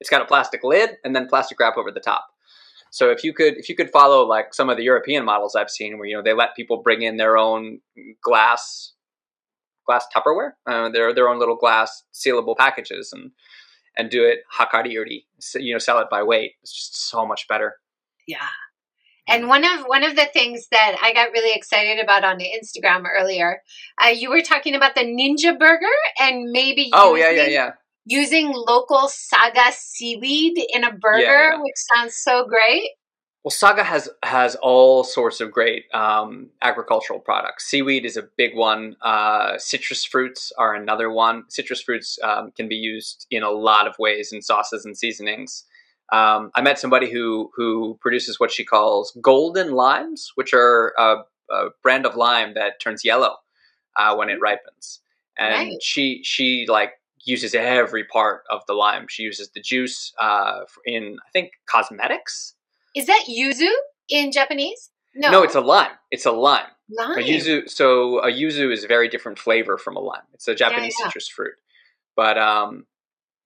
[0.00, 2.26] It's got a plastic lid and then plastic wrap over the top.
[2.90, 5.70] So if you could if you could follow like some of the European models I've
[5.70, 7.80] seen, where you know they let people bring in their own
[8.22, 8.92] glass
[9.86, 13.32] glass Tupperware, uh, their their own little glass sealable packages, and
[13.96, 16.52] and do it hakariuri, so, you know, sell it by weight.
[16.62, 17.76] It's just so much better.
[18.26, 18.48] Yeah.
[19.28, 23.04] And one of one of the things that I got really excited about on Instagram
[23.08, 23.60] earlier,
[24.02, 25.86] uh, you were talking about the Ninja Burger
[26.20, 27.70] and maybe Oh yeah, yeah, using- yeah.
[28.04, 31.56] using local Saga seaweed in a burger, yeah.
[31.60, 32.90] which sounds so great.
[33.42, 37.66] Well, Saga has has all sorts of great um, agricultural products.
[37.66, 38.96] Seaweed is a big one.
[39.00, 41.44] Uh, citrus fruits are another one.
[41.48, 45.64] Citrus fruits um, can be used in a lot of ways in sauces and seasonings.
[46.12, 51.16] Um, I met somebody who who produces what she calls golden limes, which are a,
[51.50, 53.36] a brand of lime that turns yellow
[53.96, 55.00] uh, when it ripens.
[55.38, 55.82] And Right.
[55.82, 56.92] she she like
[57.24, 59.06] uses every part of the lime.
[59.08, 62.54] She uses the juice uh, in I think cosmetics.
[62.94, 63.70] Is that yuzu
[64.08, 64.90] in Japanese?
[65.14, 65.90] No, No, it's a lime.
[66.10, 66.66] It's a lime.
[66.88, 67.18] lime.
[67.18, 67.68] A yuzu.
[67.68, 70.22] So a yuzu is a very different flavor from a lime.
[70.34, 71.06] It's a Japanese yeah.
[71.06, 71.54] citrus fruit,
[72.14, 72.86] but um,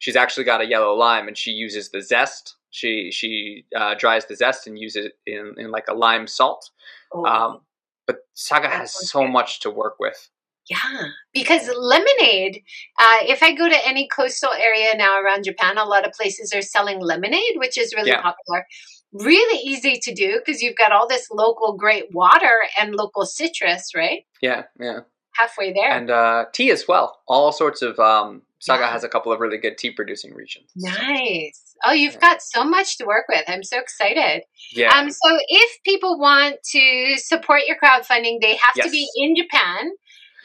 [0.00, 2.56] she's actually got a yellow lime, and she uses the zest.
[2.70, 6.70] She she uh, dries the zest and uses it in, in like a lime salt.
[7.12, 7.60] Oh, Um,
[8.06, 10.28] but Saga has so much to work with.
[10.68, 12.62] yeah, because lemonade.
[12.98, 16.52] Uh, if I go to any coastal area now around Japan, a lot of places
[16.52, 18.22] are selling lemonade, which is really Yeah.
[18.22, 18.66] popular.
[19.12, 23.90] Really easy to do because you've got all this local great water and local citrus,
[23.96, 24.22] right?
[24.40, 25.00] Yeah, yeah,
[25.34, 25.90] Halfway there.
[25.90, 27.20] and uh, tea as well.
[27.26, 28.92] All sorts of um, Saga yeah.
[28.92, 30.70] has a couple of really good tea producing regions.
[30.76, 31.74] Nice.
[31.82, 32.20] Oh, you've yeah.
[32.20, 33.42] got so much to work with.
[33.48, 34.42] I'm so excited.
[34.72, 34.94] Yeah.
[34.94, 35.10] Um.
[35.10, 38.86] So if people want to support your crowdfunding, they have yes.
[38.86, 39.90] to be in Japan.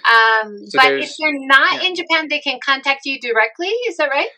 [0.06, 0.58] Um.
[0.66, 1.90] So but if they're not yeah.
[1.90, 3.68] in Japan, they can contact you directly.
[3.68, 4.30] Is that right?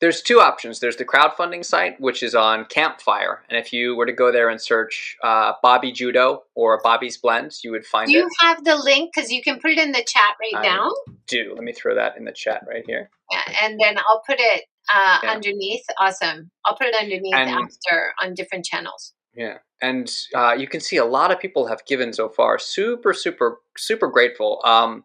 [0.00, 0.80] There's two options.
[0.80, 4.50] There's the crowdfunding site, which is on Campfire, and if you were to go there
[4.50, 8.32] and search uh, Bobby Judo or Bobby's Blends, you would find Do you it.
[8.40, 10.90] have the link because you can put it in the chat right I now.
[11.26, 13.10] Do let me throw that in the chat right here.
[13.30, 15.30] Yeah, and then I'll put it uh, yeah.
[15.30, 15.84] underneath.
[15.98, 16.50] Awesome.
[16.64, 19.14] I'll put it underneath and, after on different channels.
[19.34, 22.58] Yeah, and uh, you can see a lot of people have given so far.
[22.58, 24.60] Super, super, super grateful.
[24.64, 25.04] Um,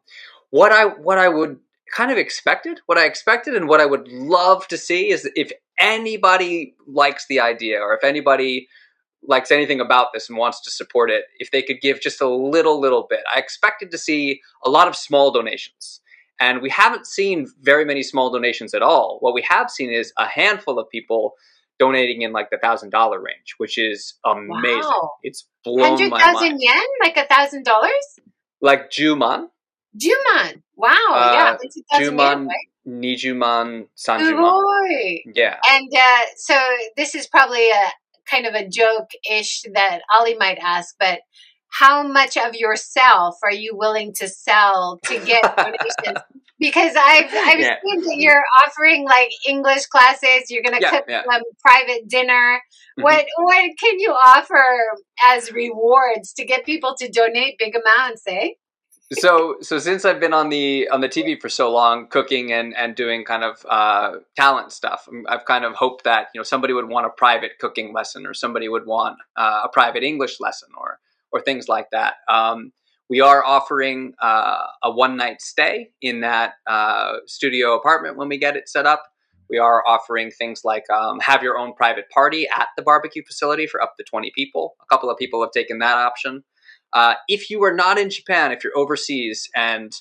[0.49, 1.59] what I what I would
[1.91, 2.81] kind of expected.
[2.85, 7.39] What I expected and what I would love to see is if anybody likes the
[7.39, 8.67] idea or if anybody
[9.23, 12.27] likes anything about this and wants to support it, if they could give just a
[12.27, 13.21] little, little bit.
[13.33, 16.01] I expected to see a lot of small donations.
[16.39, 19.17] And we haven't seen very many small donations at all.
[19.19, 21.33] What we have seen is a handful of people
[21.77, 24.79] donating in like the thousand dollar range, which is amazing.
[24.81, 25.11] Wow.
[25.21, 26.57] It's blown 100, my mind.
[26.59, 27.91] yen, like a thousand dollars.
[28.59, 29.47] Like Juman,
[29.97, 30.61] Juman.
[30.75, 30.89] Wow.
[31.11, 31.99] Uh, yeah.
[31.99, 32.67] Juman, right?
[32.87, 35.19] Nijuman, Sanjuman.
[35.33, 35.57] Yeah.
[35.69, 36.59] And uh, so
[36.97, 37.91] this is probably a
[38.25, 41.19] kind of a joke ish that Ali might ask, but
[41.69, 46.23] how much of yourself are you willing to sell to get donations?
[46.61, 47.75] because I've I've yeah.
[47.83, 50.49] seen that you're offering like English classes.
[50.49, 51.23] You're going to yeah, cook yeah.
[51.27, 52.61] them private dinner.
[52.97, 53.03] Mm-hmm.
[53.03, 54.63] What what can you offer
[55.25, 58.21] as rewards to get people to donate big amounts?
[58.27, 58.49] Eh?
[59.13, 62.75] So so since I've been on the on the TV for so long, cooking and
[62.75, 66.43] and doing kind of uh, talent stuff, um, I've kind of hoped that you know
[66.43, 70.39] somebody would want a private cooking lesson, or somebody would want uh, a private English
[70.39, 70.99] lesson, or
[71.31, 72.15] or things like that.
[72.29, 72.71] Um,
[73.09, 78.37] we are offering uh, a one night stay in that uh, studio apartment when we
[78.37, 79.03] get it set up.
[79.49, 83.67] We are offering things like um, have your own private party at the barbecue facility
[83.67, 84.75] for up to 20 people.
[84.81, 86.45] A couple of people have taken that option.
[86.93, 89.93] Uh, if you are not in Japan, if you're overseas and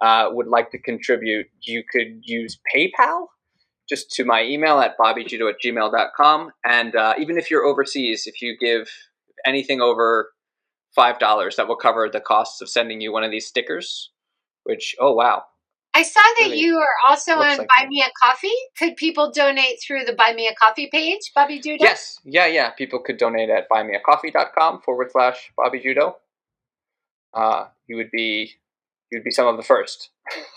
[0.00, 3.26] uh, would like to contribute, you could use PayPal
[3.88, 6.50] just to my email at bobbyjudo at gmail.com.
[6.64, 8.88] And uh, even if you're overseas, if you give
[9.44, 10.30] anything over
[10.98, 14.10] $5, that will cover the costs of sending you one of these stickers,
[14.64, 15.42] which, oh, wow.
[15.94, 18.52] I saw that really you are also on like Buy Me a Coffee.
[18.78, 21.84] Could people donate through the Buy Me a Coffee page, Bobby Judo?
[21.84, 22.18] Yes.
[22.22, 22.70] Yeah, yeah.
[22.70, 26.16] People could donate at buymeacoffee.com forward slash Bobby Judo
[27.36, 28.52] uh, you would be
[29.12, 30.10] you'd be some of the first.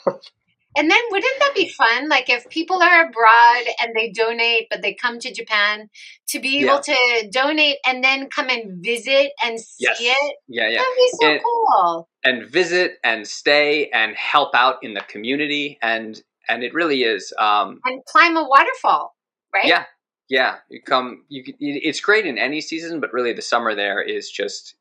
[0.08, 2.10] and then wouldn't that be fun?
[2.10, 5.90] Like if people are abroad and they donate, but they come to Japan
[6.30, 6.96] to be able yeah.
[6.96, 10.00] to donate and then come and visit and see yes.
[10.00, 10.36] it.
[10.48, 10.78] Yeah, yeah.
[10.80, 12.10] That'd be so and, cool.
[12.24, 17.32] And visit and stay and help out in the community and and it really is.
[17.38, 19.16] Um, and climb a waterfall,
[19.54, 19.66] right?
[19.66, 19.86] Yeah,
[20.30, 20.56] yeah.
[20.70, 21.26] You come.
[21.30, 21.44] You.
[21.60, 24.76] It's great in any season, but really the summer there is just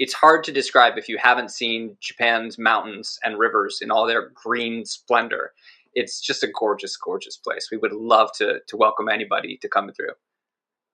[0.00, 4.30] it's hard to describe if you haven't seen Japan's mountains and rivers in all their
[4.30, 5.52] green splendor.
[5.92, 7.68] It's just a gorgeous, gorgeous place.
[7.70, 10.14] We would love to to welcome anybody to come through.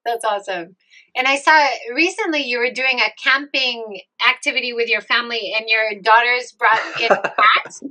[0.04, 0.76] That's awesome.
[1.16, 6.00] And I saw recently you were doing a camping activity with your family, and your
[6.02, 7.82] daughters brought in cats.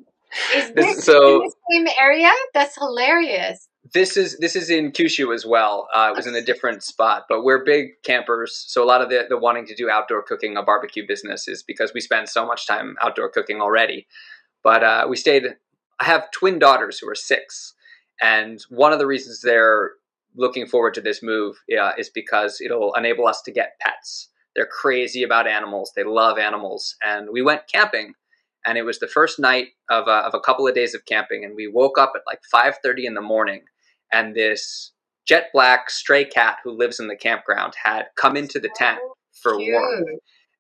[0.54, 2.32] Is this so, in the same area?
[2.54, 3.70] That's hilarious.
[3.94, 5.88] This is this is in Kyushu as well.
[5.94, 8.66] Uh, it was in a different spot, but we're big campers.
[8.68, 11.62] So a lot of the, the wanting to do outdoor cooking, a barbecue business, is
[11.62, 14.08] because we spend so much time outdoor cooking already.
[14.64, 15.44] But uh, we stayed.
[16.00, 17.76] I have twin daughters who are six,
[18.20, 19.92] and one of the reasons they're
[20.36, 21.56] looking forward to this move
[21.98, 24.30] is because it'll enable us to get pets.
[24.56, 25.92] They're crazy about animals.
[25.96, 28.14] They love animals, and we went camping
[28.66, 31.46] and it was the first night of a, of a couple of days of camping
[31.46, 33.62] and we woke up at like 5.30 in the morning
[34.12, 34.92] and this
[35.28, 39.00] jet black stray cat who lives in the campground had come into the tent
[39.42, 39.74] for Cute.
[39.74, 40.08] warmth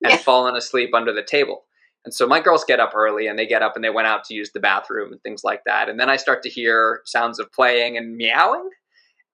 [0.03, 0.17] and yeah.
[0.17, 1.65] fallen asleep under the table.
[2.03, 4.23] And so my girls get up early and they get up and they went out
[4.25, 5.89] to use the bathroom and things like that.
[5.89, 8.69] And then I start to hear sounds of playing and meowing.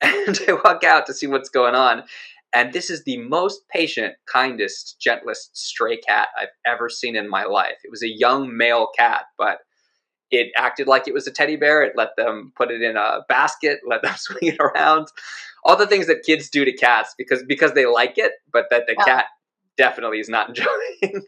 [0.03, 2.01] And I walk out to see what's going on.
[2.55, 7.43] And this is the most patient, kindest, gentlest stray cat I've ever seen in my
[7.43, 7.78] life.
[7.84, 9.59] It was a young male cat, but
[10.32, 11.84] it acted like it was a teddy bear.
[11.84, 15.08] It let them put it in a basket, let them swing it around.
[15.64, 18.88] All the things that kids do to cats because because they like it, but that
[18.88, 19.06] the yeah.
[19.06, 19.26] cat
[19.78, 21.24] definitely is not enjoying.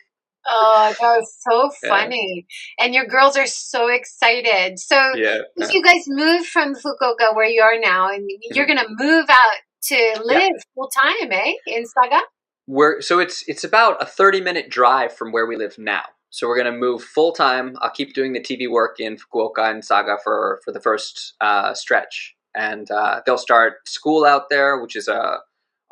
[0.45, 2.45] Oh, that was so funny.
[2.77, 2.85] Yeah.
[2.85, 4.77] And your girls are so excited.
[4.77, 5.37] So yeah.
[5.55, 8.75] if you guys move from Fukuoka where you are now and you're mm-hmm.
[8.75, 10.49] gonna move out to live yeah.
[10.75, 11.53] full time, eh?
[11.67, 12.19] In Saga?
[12.67, 16.03] We're so it's it's about a 30 minute drive from where we live now.
[16.33, 17.77] So we're going to move full time.
[17.83, 21.75] I'll keep doing the TV work in Fukuoka and Saga for for the first uh,
[21.75, 25.37] stretch, and uh, they'll start school out there, which is a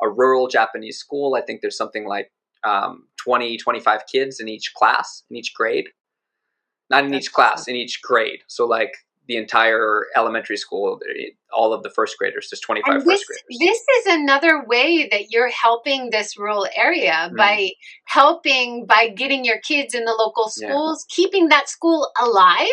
[0.02, 1.36] a rural Japanese school.
[1.36, 2.32] I think there's something like
[2.64, 5.86] um, 20, 25 kids in each class, in each grade.
[6.90, 8.40] Not in each class, in each grade.
[8.48, 8.94] So like
[9.28, 10.98] the entire elementary school,
[11.52, 12.48] all of the first graders.
[12.50, 13.58] There's 25 this, first graders.
[13.60, 17.70] This is another way that you're helping this rural area mm by
[18.04, 21.14] helping by getting your kids in the local schools, yeah.
[21.14, 22.68] keeping that school alive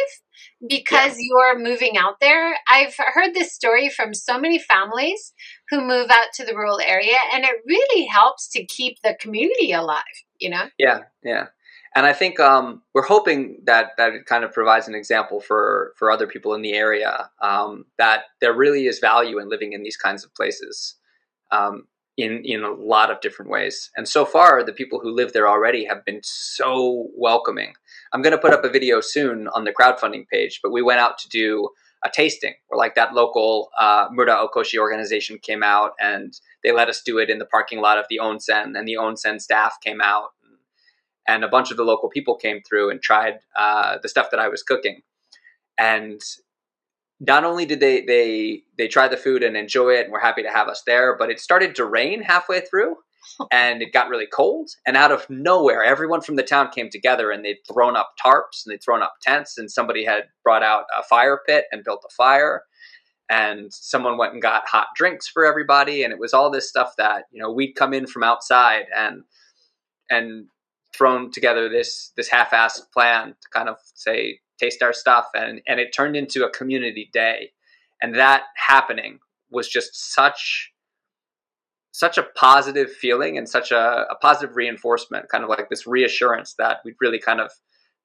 [0.67, 1.23] because yeah.
[1.29, 2.55] you're moving out there.
[2.69, 5.33] I've heard this story from so many families
[5.69, 9.71] who move out to the rural area and it really helps to keep the community
[9.71, 10.03] alive,
[10.39, 10.65] you know?
[10.77, 11.47] Yeah, yeah
[11.95, 15.93] and I think um, we're hoping that that it kind of provides an example for
[15.97, 19.83] for other people in the area um, that there really is value in living in
[19.83, 20.95] these kinds of places
[21.51, 21.87] um,
[22.17, 23.89] in in a lot of different ways.
[23.95, 27.73] And so far, the people who live there already have been so welcoming.
[28.13, 30.99] I'm going to put up a video soon on the crowdfunding page, but we went
[30.99, 31.69] out to do
[32.03, 36.33] a tasting where like that local uh, Mura Okoshi organization came out and
[36.63, 39.41] they let us do it in the parking lot of the onsen and the onsen
[39.41, 40.29] staff came out
[41.29, 44.39] and a bunch of the local people came through and tried uh, the stuff that
[44.39, 45.01] I was cooking.
[45.77, 46.19] And
[47.19, 50.41] not only did they they they try the food and enjoy it and were happy
[50.41, 52.95] to have us there, but it started to rain halfway through
[53.51, 54.71] and it got really cold.
[54.87, 58.65] And out of nowhere, everyone from the town came together and they'd thrown up tarps
[58.65, 62.03] and they'd thrown up tents and somebody had brought out a fire pit and built
[62.09, 62.63] a fire.
[63.31, 66.01] And someone went and got hot drinks for everybody.
[66.03, 69.21] And it was all this stuff that, you know, we'd come in from outside and
[70.09, 70.47] and
[70.95, 75.79] thrown together this this half-assed plan to kind of say taste our stuff and and
[75.79, 77.51] it turned into a community day.
[78.01, 79.19] And that happening
[79.49, 80.71] was just such
[81.91, 86.53] such a positive feeling and such a, a positive reinforcement kind of like this reassurance
[86.57, 87.51] that we really kind of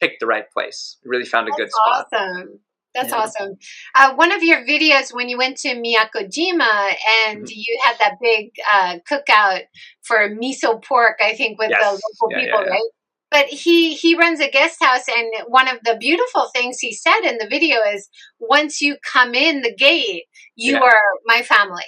[0.00, 0.96] picked the right place.
[1.04, 2.06] We really found a That's good spot.
[2.12, 2.60] awesome
[2.94, 3.16] that's yeah.
[3.16, 3.58] awesome.
[3.94, 6.94] Uh, one of your videos when you went to Miyakojima
[7.26, 7.46] and mm-hmm.
[7.48, 9.62] you had that big uh, cookout
[10.02, 11.80] for miso pork, I think, with yes.
[11.80, 12.90] the local yeah, people, yeah, right?
[13.30, 17.20] But he he runs a guest house, and one of the beautiful things he said
[17.24, 20.24] in the video is, "Once you come in the gate,
[20.54, 21.82] you are my family."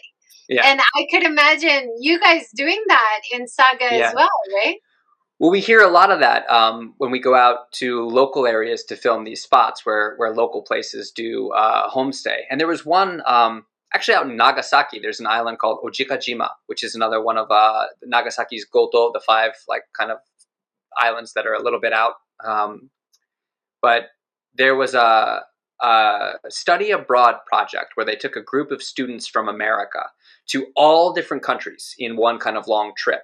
[0.48, 0.62] Yeah.
[0.64, 4.28] And I could imagine you guys doing that in Saga as well,
[4.64, 4.76] right?
[5.38, 8.84] Well, we hear a lot of that um, when we go out to local areas
[8.84, 12.40] to film these spots where where local places do uh, homestay.
[12.50, 14.98] And there was one um, actually out in Nagasaki.
[14.98, 19.52] There's an island called Ojikajima, which is another one of uh, Nagasaki's Goto, the five
[19.68, 20.18] like kind of
[20.98, 22.14] islands that are a little bit out.
[22.42, 22.88] Um,
[23.82, 24.04] but
[24.54, 25.42] there was a,
[25.82, 30.06] a study abroad project where they took a group of students from America
[30.46, 33.20] to all different countries in one kind of long trip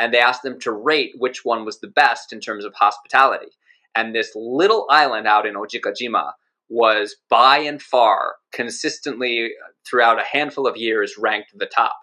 [0.00, 3.52] and they asked them to rate which one was the best in terms of hospitality.
[3.94, 6.32] And this little island out in Ojikajima
[6.70, 9.50] was by and far consistently
[9.86, 11.96] throughout a handful of years ranked the top.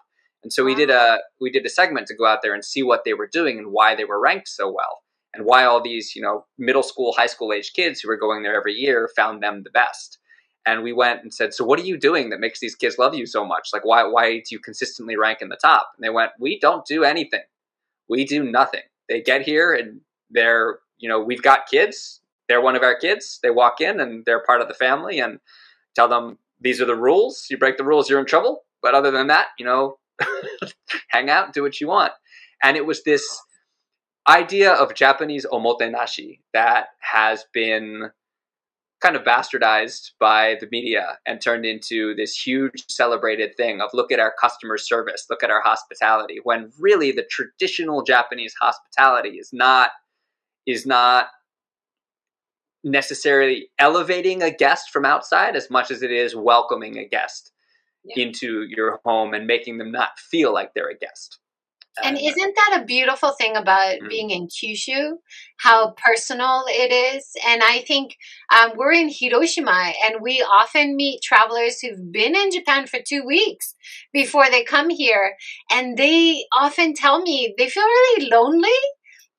[0.44, 2.84] And so we did a we did a segment to go out there and see
[2.84, 5.02] what they were doing and why they were ranked so well
[5.34, 8.44] and why all these, you know, middle school, high school age kids who were going
[8.44, 10.18] there every year found them the best.
[10.64, 13.14] And we went and said, "So what are you doing that makes these kids love
[13.14, 13.70] you so much?
[13.72, 16.86] Like why why do you consistently rank in the top?" And they went, "We don't
[16.86, 17.42] do anything
[18.08, 18.82] we do nothing.
[19.08, 20.00] They get here and
[20.30, 22.20] they're, you know, we've got kids.
[22.48, 23.38] They're one of our kids.
[23.42, 25.38] They walk in and they're part of the family and
[25.94, 27.46] tell them these are the rules.
[27.50, 28.64] You break the rules, you're in trouble.
[28.82, 29.98] But other than that, you know,
[31.08, 32.12] hang out, do what you want.
[32.62, 33.40] And it was this
[34.28, 38.10] idea of Japanese omotenashi that has been
[39.00, 44.10] kind of bastardized by the media and turned into this huge celebrated thing of look
[44.10, 49.50] at our customer service, look at our hospitality, when really the traditional Japanese hospitality is
[49.52, 49.90] not
[50.66, 51.28] is not
[52.84, 57.52] necessarily elevating a guest from outside as much as it is welcoming a guest
[58.04, 58.24] yeah.
[58.24, 61.38] into your home and making them not feel like they're a guest.
[62.04, 64.08] And isn't that a beautiful thing about mm-hmm.
[64.08, 65.14] being in Kyushu?
[65.58, 66.02] How mm-hmm.
[66.04, 67.30] personal it is.
[67.46, 68.16] And I think
[68.54, 73.24] um, we're in Hiroshima and we often meet travelers who've been in Japan for two
[73.24, 73.74] weeks
[74.12, 75.34] before they come here.
[75.70, 78.70] And they often tell me they feel really lonely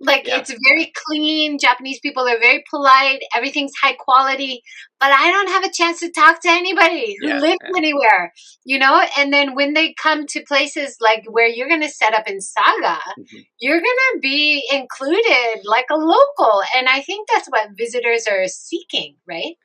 [0.01, 0.39] like yeah.
[0.39, 1.59] it's very clean.
[1.59, 3.21] Japanese people are very polite.
[3.35, 4.61] Everything's high quality.
[4.99, 7.77] But I don't have a chance to talk to anybody who yeah, lives yeah.
[7.77, 8.33] anywhere,
[8.65, 9.01] you know?
[9.17, 12.41] And then when they come to places like where you're going to set up in
[12.41, 13.37] Saga, mm-hmm.
[13.59, 13.83] you're going
[14.13, 16.61] to be included like a local.
[16.75, 19.55] And I think that's what visitors are seeking, right?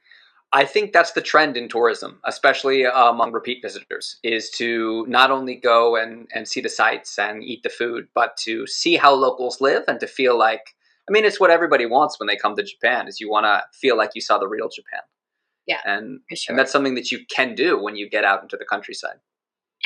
[0.56, 5.32] I think that's the trend in tourism, especially uh, among repeat visitors, is to not
[5.32, 9.12] only go and, and see the sights and eat the food, but to see how
[9.14, 10.74] locals live and to feel like
[11.08, 13.62] I mean, it's what everybody wants when they come to Japan is you want to
[13.78, 15.02] feel like you saw the real Japan.
[15.66, 16.52] Yeah, and sure.
[16.52, 19.16] and that's something that you can do when you get out into the countryside.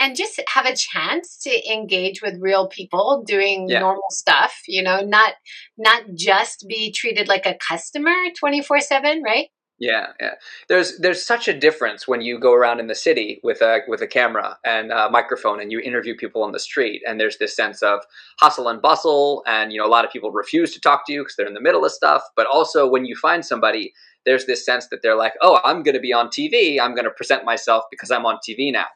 [0.00, 3.80] And just have a chance to engage with real people doing Yeah.
[3.80, 5.34] normal stuff, you know, not
[5.76, 9.48] not just be treated like a customer 24/7, right?
[9.79, 10.35] Yeah, yeah.
[10.68, 14.03] There's there's such a difference when you go around in the city with a with
[14.03, 17.55] a camera and a microphone and you interview people on the street and there's this
[17.55, 18.01] sense of
[18.41, 21.22] hustle and bustle and you know a lot of people refuse to talk to you
[21.22, 22.22] because they're in the middle of stuff.
[22.35, 23.93] But also when you find somebody,
[24.26, 26.81] there's this sense that they're like, oh, I'm going to be on TV.
[26.81, 28.87] I'm going to present myself because I'm on TV now.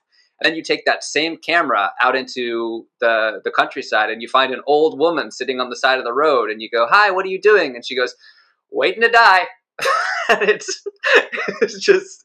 [0.41, 4.53] And then you take that same camera out into the the countryside and you find
[4.53, 7.25] an old woman sitting on the side of the road and you go, hi, what
[7.25, 7.77] are you doing?
[7.77, 8.17] And she goes,
[8.73, 9.47] waiting to die.
[10.29, 10.83] and it's
[11.61, 12.25] it's just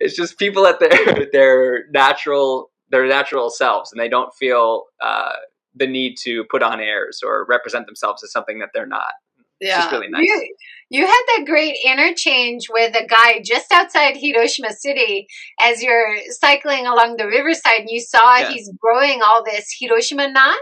[0.00, 5.32] it's just people at their their natural their natural selves and they don't feel uh,
[5.74, 9.12] the need to put on airs or represent themselves as something that they're not
[9.60, 10.22] just really nice.
[10.24, 10.54] You,
[10.90, 15.26] you had that great interchange with a guy just outside Hiroshima City
[15.60, 18.50] as you're cycling along the riverside and you saw Yeah.
[18.50, 20.52] he's growing all this Hiroshima na,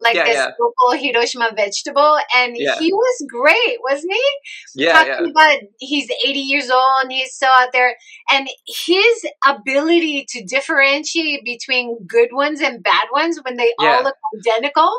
[0.00, 0.50] like Yeah, this yeah.
[0.60, 2.18] local Hiroshima vegetable.
[2.36, 2.78] And Yeah.
[2.78, 4.28] he was great, wasn't he?
[4.74, 7.96] yeah talking about he's 80 years old and he's still out there
[8.30, 14.16] and his ability to differentiate between good ones and bad ones when they all look
[14.38, 14.90] identical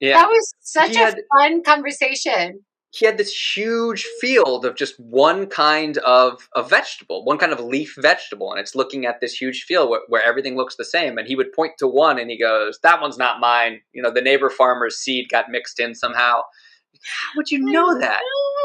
[0.00, 2.60] yeah that was such He a had- fun conversation
[2.92, 7.60] he had this huge field of just one kind of a vegetable, one kind of
[7.60, 11.16] leaf vegetable, and it's looking at this huge field where, where everything looks the same.
[11.16, 13.80] And he would point to one, and he goes, "That one's not mine.
[13.92, 16.42] You know, the neighbor farmer's seed got mixed in somehow."
[17.02, 18.20] How would you know that?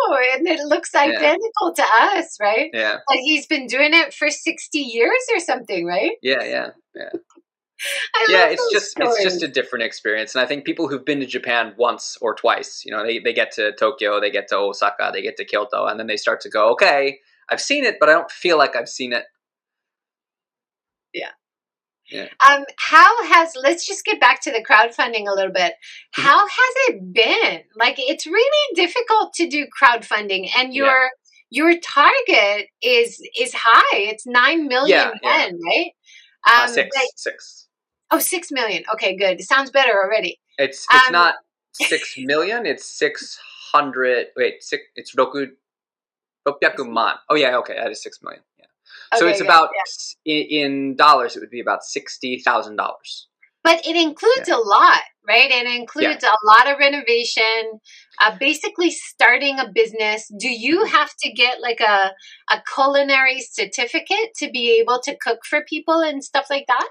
[0.07, 4.29] oh and it looks identical to us right Yeah, but he's been doing it for
[4.29, 7.09] 60 years or something right yeah, yeah, yeah.
[8.29, 11.25] Yeah it's just it's just a different experience and i think people who've been to
[11.25, 15.11] japan once or twice you know they, they get to tokyo they get to osaka
[15.13, 17.19] they get to kyoto and then they start to go okay
[17.49, 19.25] i've seen it but i don't feel like i've seen it
[22.11, 22.27] Yeah.
[22.47, 25.73] Um, how has let's just get back to the crowdfunding a little bit.
[25.73, 26.21] Mm-hmm.
[26.21, 27.61] How has it been?
[27.75, 30.83] Like it's really difficult to do crowdfunding, and Yeah.
[30.85, 31.09] your
[31.49, 33.97] your target is is high.
[33.97, 35.45] It's nine million Yeah, yeah.
[35.45, 35.59] yen,
[36.47, 36.59] right?
[36.61, 37.67] uh, Um, six six
[38.11, 38.83] oh, six million.
[38.93, 39.39] Okay, good.
[39.39, 40.39] It sounds better already.
[40.57, 41.35] it's it's Um, not
[41.73, 43.37] six million it's six
[43.73, 45.47] hundred wait six it's roku
[46.85, 48.65] man oh yeah okay that is six million yeah
[49.17, 49.69] so Okay, it's good, about
[50.25, 50.33] yeah.
[50.33, 53.27] in, in dollars it would be about sixty thousand dollars
[53.65, 55.51] But it includes a lot, right?
[55.51, 57.81] It includes a lot of renovation,
[58.21, 60.31] uh, basically starting a business.
[60.39, 60.95] Do you Mm-hmm.
[60.95, 62.13] have to get like a,
[62.51, 66.89] a culinary certificate to be able to cook for people and stuff like that?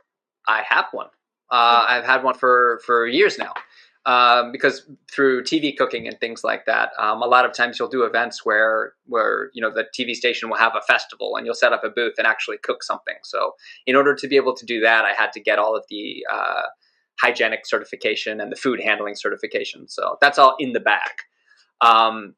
[0.48, 1.08] I have one.
[1.50, 3.54] Uh, I've had one for for years now.
[4.06, 7.88] Um, because through TV cooking and things like that, um, a lot of times you'll
[7.88, 11.54] do events where where you know the TV station will have a festival and you'll
[11.54, 13.14] set up a booth and actually cook something.
[13.22, 13.52] So
[13.86, 16.26] in order to be able to do that, I had to get all of the
[16.30, 16.62] uh,
[17.18, 19.88] hygienic certification and the food handling certification.
[19.88, 21.22] So that's all in the back.
[21.80, 22.34] Um,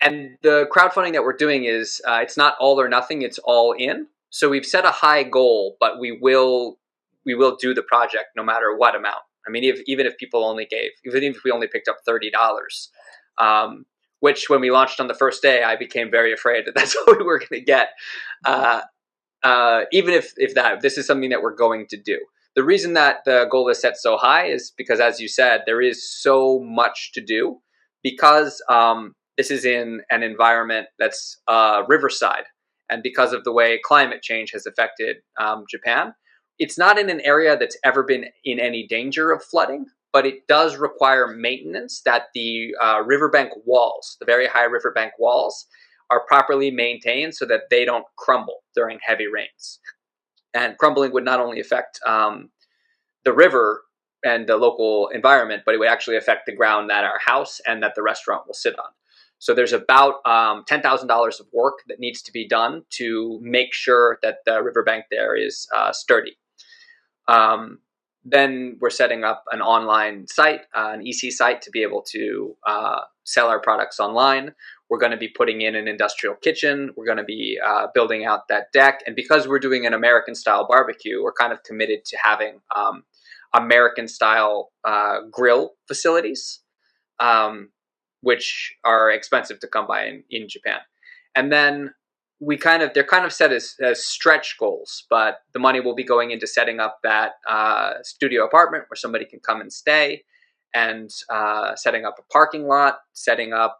[0.00, 3.72] and the crowdfunding that we're doing is uh, it's not all or nothing; it's all
[3.72, 4.06] in.
[4.30, 6.78] So we've set a high goal, but we will
[7.24, 9.22] we will do the project no matter what amount.
[9.46, 12.30] I mean, if, even if people only gave, even if we only picked up thirty
[12.30, 12.90] dollars,
[13.38, 13.84] um,
[14.20, 17.18] which when we launched on the first day, I became very afraid that that's what
[17.18, 17.88] we were going to get.
[18.44, 18.82] Uh,
[19.42, 22.18] uh, even if if that this is something that we're going to do.
[22.54, 25.80] The reason that the goal is set so high is because, as you said, there
[25.80, 27.58] is so much to do.
[28.02, 32.44] Because um, this is in an environment that's uh, riverside,
[32.90, 36.12] and because of the way climate change has affected um, Japan,
[36.58, 40.46] it's not in an area that's ever been in any danger of flooding, but it
[40.46, 45.66] does require maintenance that the uh, riverbank walls, the very high riverbank walls,
[46.10, 49.80] are properly maintained so that they don't crumble during heavy rains.
[50.52, 52.50] And crumbling would not only affect um,
[53.24, 53.82] the river
[54.22, 57.82] and the local environment, but it would actually affect the ground that our house and
[57.82, 58.90] that the restaurant will sit on.
[59.38, 63.40] So there's about um, ten thousand dollars of work that needs to be done to
[63.42, 66.36] make sure that the riverbank there is uh, sturdy.
[67.28, 67.78] Um,
[68.24, 72.56] then we're setting up an online site, uh, an EC site, to be able to
[72.66, 74.52] uh, sell our products online.
[74.88, 76.90] We're going to be putting in an industrial kitchen.
[76.96, 80.34] We're going to be uh, building out that deck, and because we're doing an American
[80.34, 83.02] style barbecue, we're kind of committed to having um,
[83.54, 86.60] American style uh, grill facilities.
[87.18, 87.70] Um,
[88.22, 90.78] which are expensive to come by in, in Japan.
[91.34, 91.92] And then
[92.42, 95.94] we kind of they're kind of set as, as stretch goals, but the money will
[95.94, 100.24] be going into setting up that uh, studio apartment where somebody can come and stay.
[100.74, 103.78] and uh, setting up a parking lot, setting up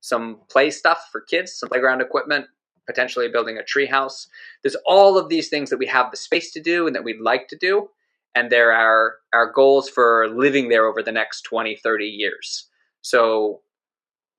[0.00, 2.46] some play stuff for kids, some playground equipment,
[2.86, 4.28] potentially building a tree house.
[4.62, 7.20] There's all of these things that we have the space to do and that we'd
[7.20, 7.88] like to do.
[8.34, 12.68] And there are our goals for living there over the next 20, 30 years.
[13.00, 13.62] So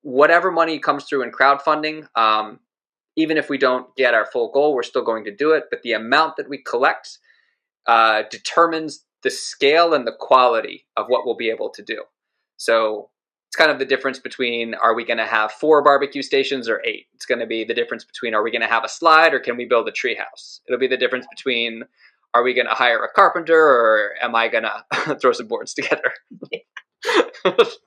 [0.02, 2.60] whatever money comes through in crowdfunding, um,
[3.18, 5.66] even if we don't get our full goal, we're still going to do it.
[5.70, 7.18] But the amount that we collect
[7.88, 12.04] uh, determines the scale and the quality of what we'll be able to do.
[12.58, 13.10] So
[13.50, 16.82] it's kind of the difference between are we going to have four barbecue stations or
[16.86, 17.08] eight?
[17.16, 19.40] It's going to be the difference between are we going to have a slide or
[19.40, 20.60] can we build a treehouse?
[20.68, 21.84] It'll be the difference between
[22.36, 24.64] are we going to hire a carpenter or am I going
[25.06, 26.14] to throw some boards together?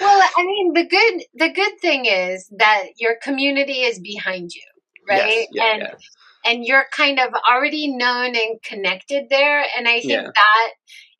[0.00, 4.62] well, I mean, the good the good thing is that your community is behind you,
[5.08, 5.26] right?
[5.28, 6.50] Yes, yeah, and yeah.
[6.50, 10.30] and you're kind of already known and connected there, and I think Yeah.
[10.34, 10.72] that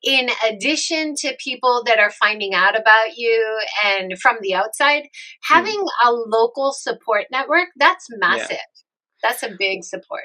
[0.05, 5.05] in addition to people that are finding out about you and from the outside,
[5.47, 5.55] Hmm.
[5.55, 8.59] having a local support network, that's massive.
[9.22, 10.24] That's a big support.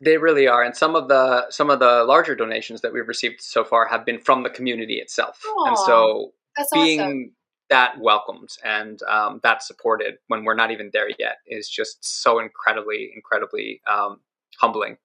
[0.00, 3.40] They really are, and some of the some of the larger donations that we've received
[3.40, 7.35] so far have been from the community itself, and so That's being awesome.
[7.68, 12.38] That welcomed and um, that supported when we're not even there yet is just so
[12.38, 14.20] incredibly, incredibly um,
[14.60, 14.96] humbling.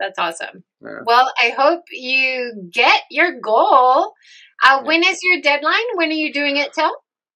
[0.00, 0.64] That's awesome.
[0.82, 1.00] Yeah.
[1.04, 4.14] Well, I hope you get your goal.
[4.64, 5.74] Uh, when is your deadline?
[5.94, 6.90] When are you doing it till?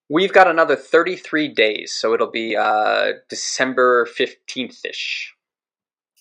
[0.09, 5.35] We've got another 33 days, so it'll be uh, December 15th ish.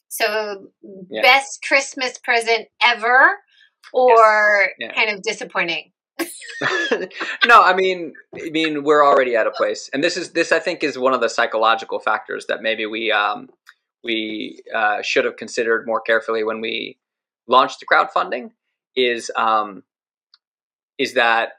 [0.10, 0.68] So,
[1.10, 1.22] Yeah.
[1.22, 3.40] best Christmas present ever,
[3.94, 4.94] or Yeah.
[4.94, 5.93] kind of disappointing?
[7.46, 10.52] no, I mean, I mean, we're already at a place, and this is this.
[10.52, 13.50] I think is one of the psychological factors that maybe we um,
[14.04, 17.00] we uh, should have considered more carefully when we
[17.48, 18.52] launched the crowdfunding.
[18.96, 19.84] Is um,
[20.98, 21.54] is that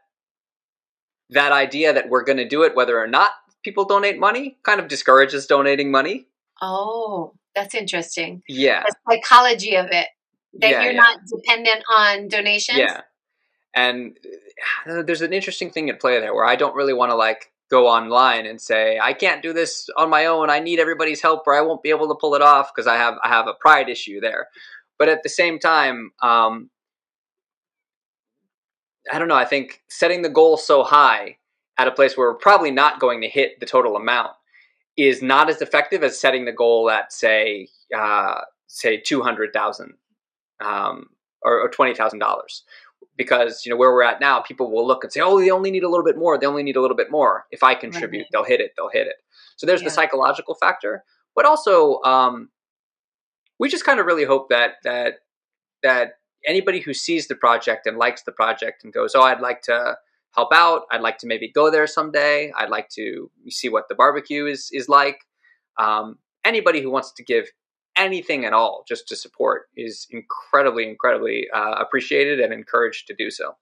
[1.31, 3.31] that idea that we're going to do it whether or not
[3.65, 6.27] people donate money kind of discourages donating money.
[6.63, 8.43] Oh, that's interesting.
[8.49, 10.07] Yeah, The psychology of it
[10.61, 11.01] that Yeah, you're yeah.
[11.01, 12.79] not dependent on donations.
[12.79, 13.01] Yeah.
[13.75, 14.17] And
[14.89, 17.51] uh, there's an interesting thing at play there where I don't really want to like
[17.71, 20.51] go online and say I can't do this on my own.
[20.51, 22.97] I need everybody's help or I won't be able to pull it off because I
[22.97, 24.49] have I have a pride issue there.
[24.99, 26.71] But at the same time, um,
[29.13, 29.35] I don't know.
[29.35, 31.39] I think setting the goal so high
[31.79, 34.33] at a place where we're probably not going to hit the total amount
[34.97, 39.95] is not as effective as setting the goal at say uh, say two hundred thousand
[40.61, 41.07] um,
[41.43, 42.63] or, or twenty thousand dollars
[43.17, 45.71] because you know where we're at now people will look and say oh they only
[45.71, 46.39] need a little bit more.
[46.39, 47.47] They only need a little bit more.
[47.51, 48.27] If i contribute Right.
[48.33, 49.17] they'll hit it they'll hit it.
[49.57, 49.89] So there's Yeah.
[49.89, 51.05] the psychological factor
[51.37, 52.51] but also um,
[53.59, 55.15] we just kind of really hope that that
[55.83, 59.63] that anybody who sees the project and likes the project and goes oh i'd like
[59.63, 59.97] to
[60.37, 60.83] help out.
[60.91, 62.51] I'd like to maybe go there someday.
[62.59, 65.19] I'd like to see what the barbecue is is like
[65.79, 67.47] um, anybody who wants to give
[67.97, 73.31] anything at all just to support is incredibly incredibly uh, appreciated and encouraged to do
[73.31, 73.55] so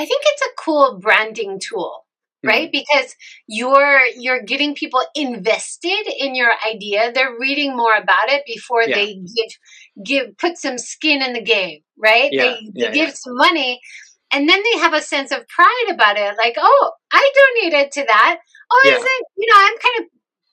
[0.00, 2.04] I think it's a cool branding tool,
[2.38, 2.48] Mm-hmm.
[2.50, 2.70] right?
[2.70, 3.16] Because
[3.48, 7.10] you're you're getting people invested in your idea.
[7.12, 8.94] They're reading more about it before Yeah.
[8.94, 12.28] they give give put some skin in the game, right?
[12.30, 13.80] Yeah, They, they yeah, give some money
[14.32, 16.36] and then they have a sense of pride about it.
[16.36, 18.38] Like, oh, I donated to that.
[18.70, 19.26] Oh, is it?
[19.36, 20.04] You know, I'm kind of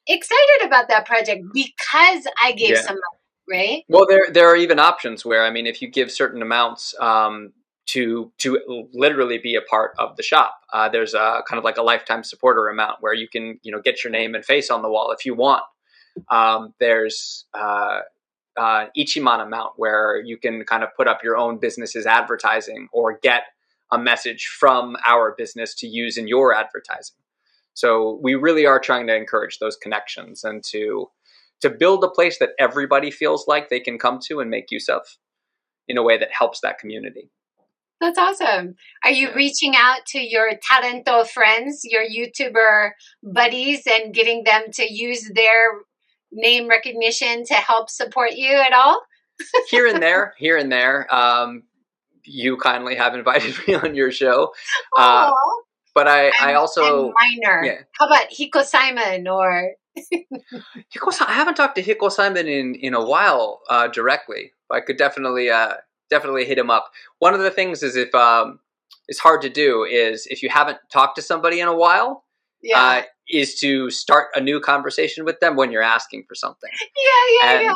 [0.07, 2.81] excited about that project because I gave Yeah.
[2.81, 3.19] some money,
[3.61, 3.83] right?
[3.89, 7.53] well there there are even options where i mean if you give certain amounts um,
[7.85, 8.59] to to
[8.93, 12.23] literally be a part of the shop uh, there's a kind of like a lifetime
[12.23, 15.11] supporter amount where you can you know get your name and face on the wall
[15.11, 15.63] if you want
[16.29, 17.99] um, there's uh,
[18.57, 23.19] uh, ichiman amount where you can kind of put up your own business's advertising or
[23.21, 23.43] get
[23.91, 27.15] a message from our business to use in your advertising.
[27.75, 31.09] So we really are trying to encourage those connections and to
[31.61, 34.89] to build a place that everybody feels like they can come to and make use
[34.89, 35.01] of
[35.87, 37.29] in a way that helps that community.
[38.01, 38.75] That's awesome.
[39.05, 39.35] Are you Yeah.
[39.35, 42.91] reaching out to your Talento friends, your YouTuber
[43.23, 45.71] buddies, and getting them to use their
[46.31, 49.01] name recognition to help support you at all?
[49.69, 51.13] here and there, here and there.
[51.13, 51.63] Um,
[52.25, 54.53] you kindly have invited me on your show,
[54.97, 55.31] uh,
[55.95, 57.63] but I, I also minor.
[57.63, 57.79] yeah.
[57.97, 59.71] How about Hiko Simon or
[60.13, 64.51] Hiko, I haven't talked to Hiko Simon in in a while uh, directly.
[64.69, 65.75] I could definitely uh,
[66.09, 66.91] definitely hit him up.
[67.19, 68.59] One of the things is if um,
[69.07, 72.25] it's hard to do is if you haven't talked to somebody in a while,
[72.61, 76.69] yeah, uh, is to start a new conversation with them when you're asking for something.
[76.97, 77.73] yeah, yeah, and- yeah.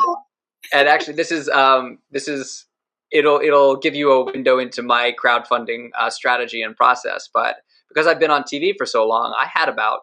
[0.72, 2.66] And actually, this is um, this is
[3.10, 7.28] it'll it'll give you a window into my crowdfunding uh, strategy and process.
[7.32, 7.56] But
[7.92, 10.00] because I've been on TV for so long, I had about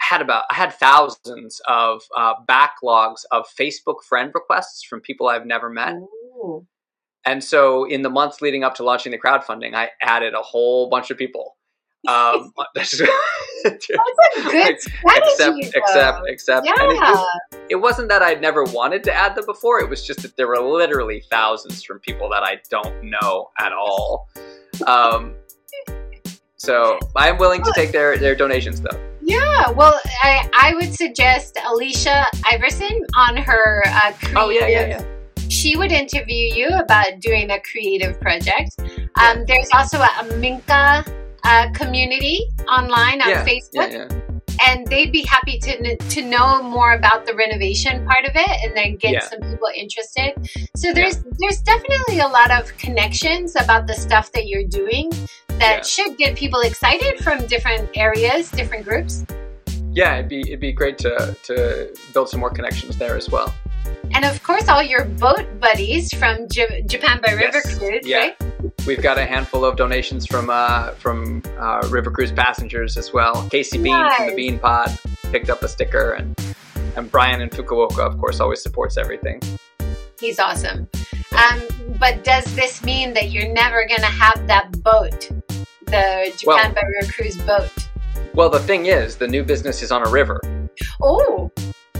[0.00, 5.28] I had about I had thousands of uh, backlogs of Facebook friend requests from people
[5.28, 5.94] I've never met.
[5.94, 6.66] Ooh.
[7.26, 10.90] And so in the months leading up to launching the crowdfunding, I added a whole
[10.90, 11.56] bunch of people.
[12.06, 13.06] Um, that's, a
[13.64, 14.90] good strategy.
[15.04, 16.74] Except, except, except, yeah.
[17.52, 19.80] It, it, wasn't that I'd never wanted to add them before.
[19.80, 23.72] It was just that there were literally thousands from people that I don't know at
[23.72, 24.28] all.
[24.86, 25.34] Um,
[26.64, 28.98] so I am willing to take their, their donations though.
[29.20, 34.36] Yeah, well, I, I would suggest Alicia Iverson on her uh, creative.
[34.36, 35.04] Oh yeah, yeah, yeah
[35.48, 38.76] she would interview you about doing a creative project.
[39.20, 41.04] Um, there's also a Minka
[41.44, 43.92] uh, community online on yeah, Facebook.
[43.92, 44.20] Yeah, yeah.
[44.66, 48.76] And they'd be happy to, to know more about the renovation part of it and
[48.76, 50.32] then get some people interested.
[50.76, 55.10] So there's there's definitely a lot of connections about the stuff that you're doing
[55.58, 59.24] that should get people excited from different areas, different groups.
[59.92, 63.54] Yeah, it'd be it'd be great to to build some more connections there as well
[64.12, 67.78] and of course all your boat buddies from J- Japan by River yes.
[67.78, 68.18] Cruise, yeah.
[68.18, 68.36] right?
[68.86, 73.48] We've got a handful of donations from uh, from uh, River Cruise passengers as well.
[73.48, 74.16] Casey Bean nice.
[74.16, 74.96] from the Bean Pod
[75.30, 76.38] picked up a sticker, and
[76.96, 79.40] and Brian in Fukuoka, of course, always supports everything.
[80.20, 80.88] He's awesome.
[81.32, 81.60] Um,
[81.98, 85.30] but does this mean that you're never going to have that boat,
[85.86, 87.70] the Japan well, by River Cruise boat?
[88.34, 90.40] Well, the thing is, the new business is on a river.
[91.00, 91.50] Oh,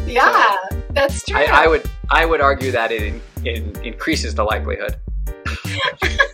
[0.06, 1.38] yeah, so that's true.
[1.38, 4.96] I, I, would I would argue that it in, in increases the likelihood.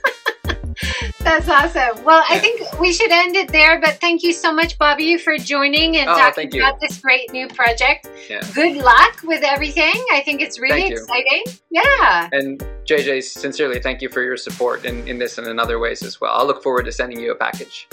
[1.21, 2.03] That's awesome.
[2.03, 5.37] Well, I think we should end it there, but thank you so much, Bobby, for
[5.37, 8.09] joining and oh, talking about this great new project.
[8.29, 8.41] Yeah.
[8.55, 10.03] Good luck with everything.
[10.13, 11.45] I think it's really exciting.
[11.71, 12.31] Yeah.
[12.33, 16.03] And JJ, sincerely, thank you for your support in, in this and in other ways
[16.03, 16.33] as well.
[16.35, 17.87] I'll look forward to sending you a package.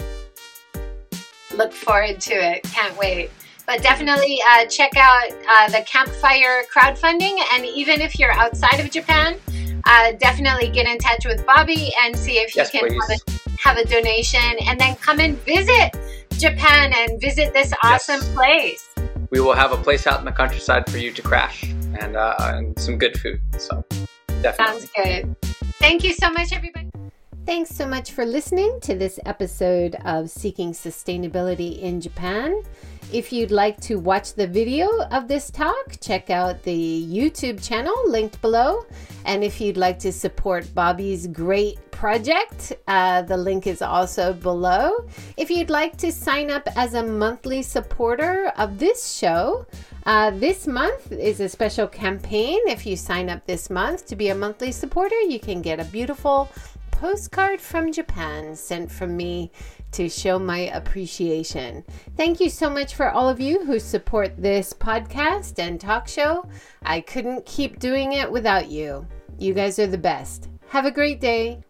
[1.53, 2.63] Look forward to it.
[2.63, 3.30] Can't wait.
[3.65, 7.38] But definitely uh, check out uh, the Campfire crowdfunding.
[7.51, 9.38] And even if you're outside of Japan,
[9.88, 13.57] uh, definitely get in touch with Bobby and see if yes, you can have a,
[13.57, 15.95] have a, donation and then come and visit
[16.31, 18.33] Japan and visit this awesome yes.
[18.33, 18.89] place.
[19.29, 21.63] We will have a place out in the countryside for you to crash
[21.99, 23.41] and, uh, and some good food.
[23.57, 23.83] So
[24.41, 24.81] definitely.
[24.81, 25.35] Sounds good.
[25.79, 26.89] Thank you so much, everybody.
[27.45, 32.61] Thanks so much for listening to this episode of Seeking Sustainability in Japan.
[33.13, 37.95] If you'd like to watch the video of this talk, check out the YouTube channel
[38.05, 38.85] linked below.
[39.23, 45.07] And if you'd like to support Bobby's great project, uh, the link is also below.
[45.37, 49.65] If you'd like to sign up as a monthly supporter of this show,
[50.05, 52.59] uh, this month is a special campaign.
[52.67, 55.85] If you sign up this month to be a monthly supporter, you can get a
[55.85, 56.49] beautiful
[56.99, 59.51] postcard from Japan sent from me
[59.91, 61.83] to show my appreciation.
[62.15, 66.49] Thank you so much for all of you who support this podcast and talk show.
[66.81, 69.05] I couldn't keep doing it without you.
[69.37, 70.49] You guys are the best.
[70.69, 71.63] Have a great day.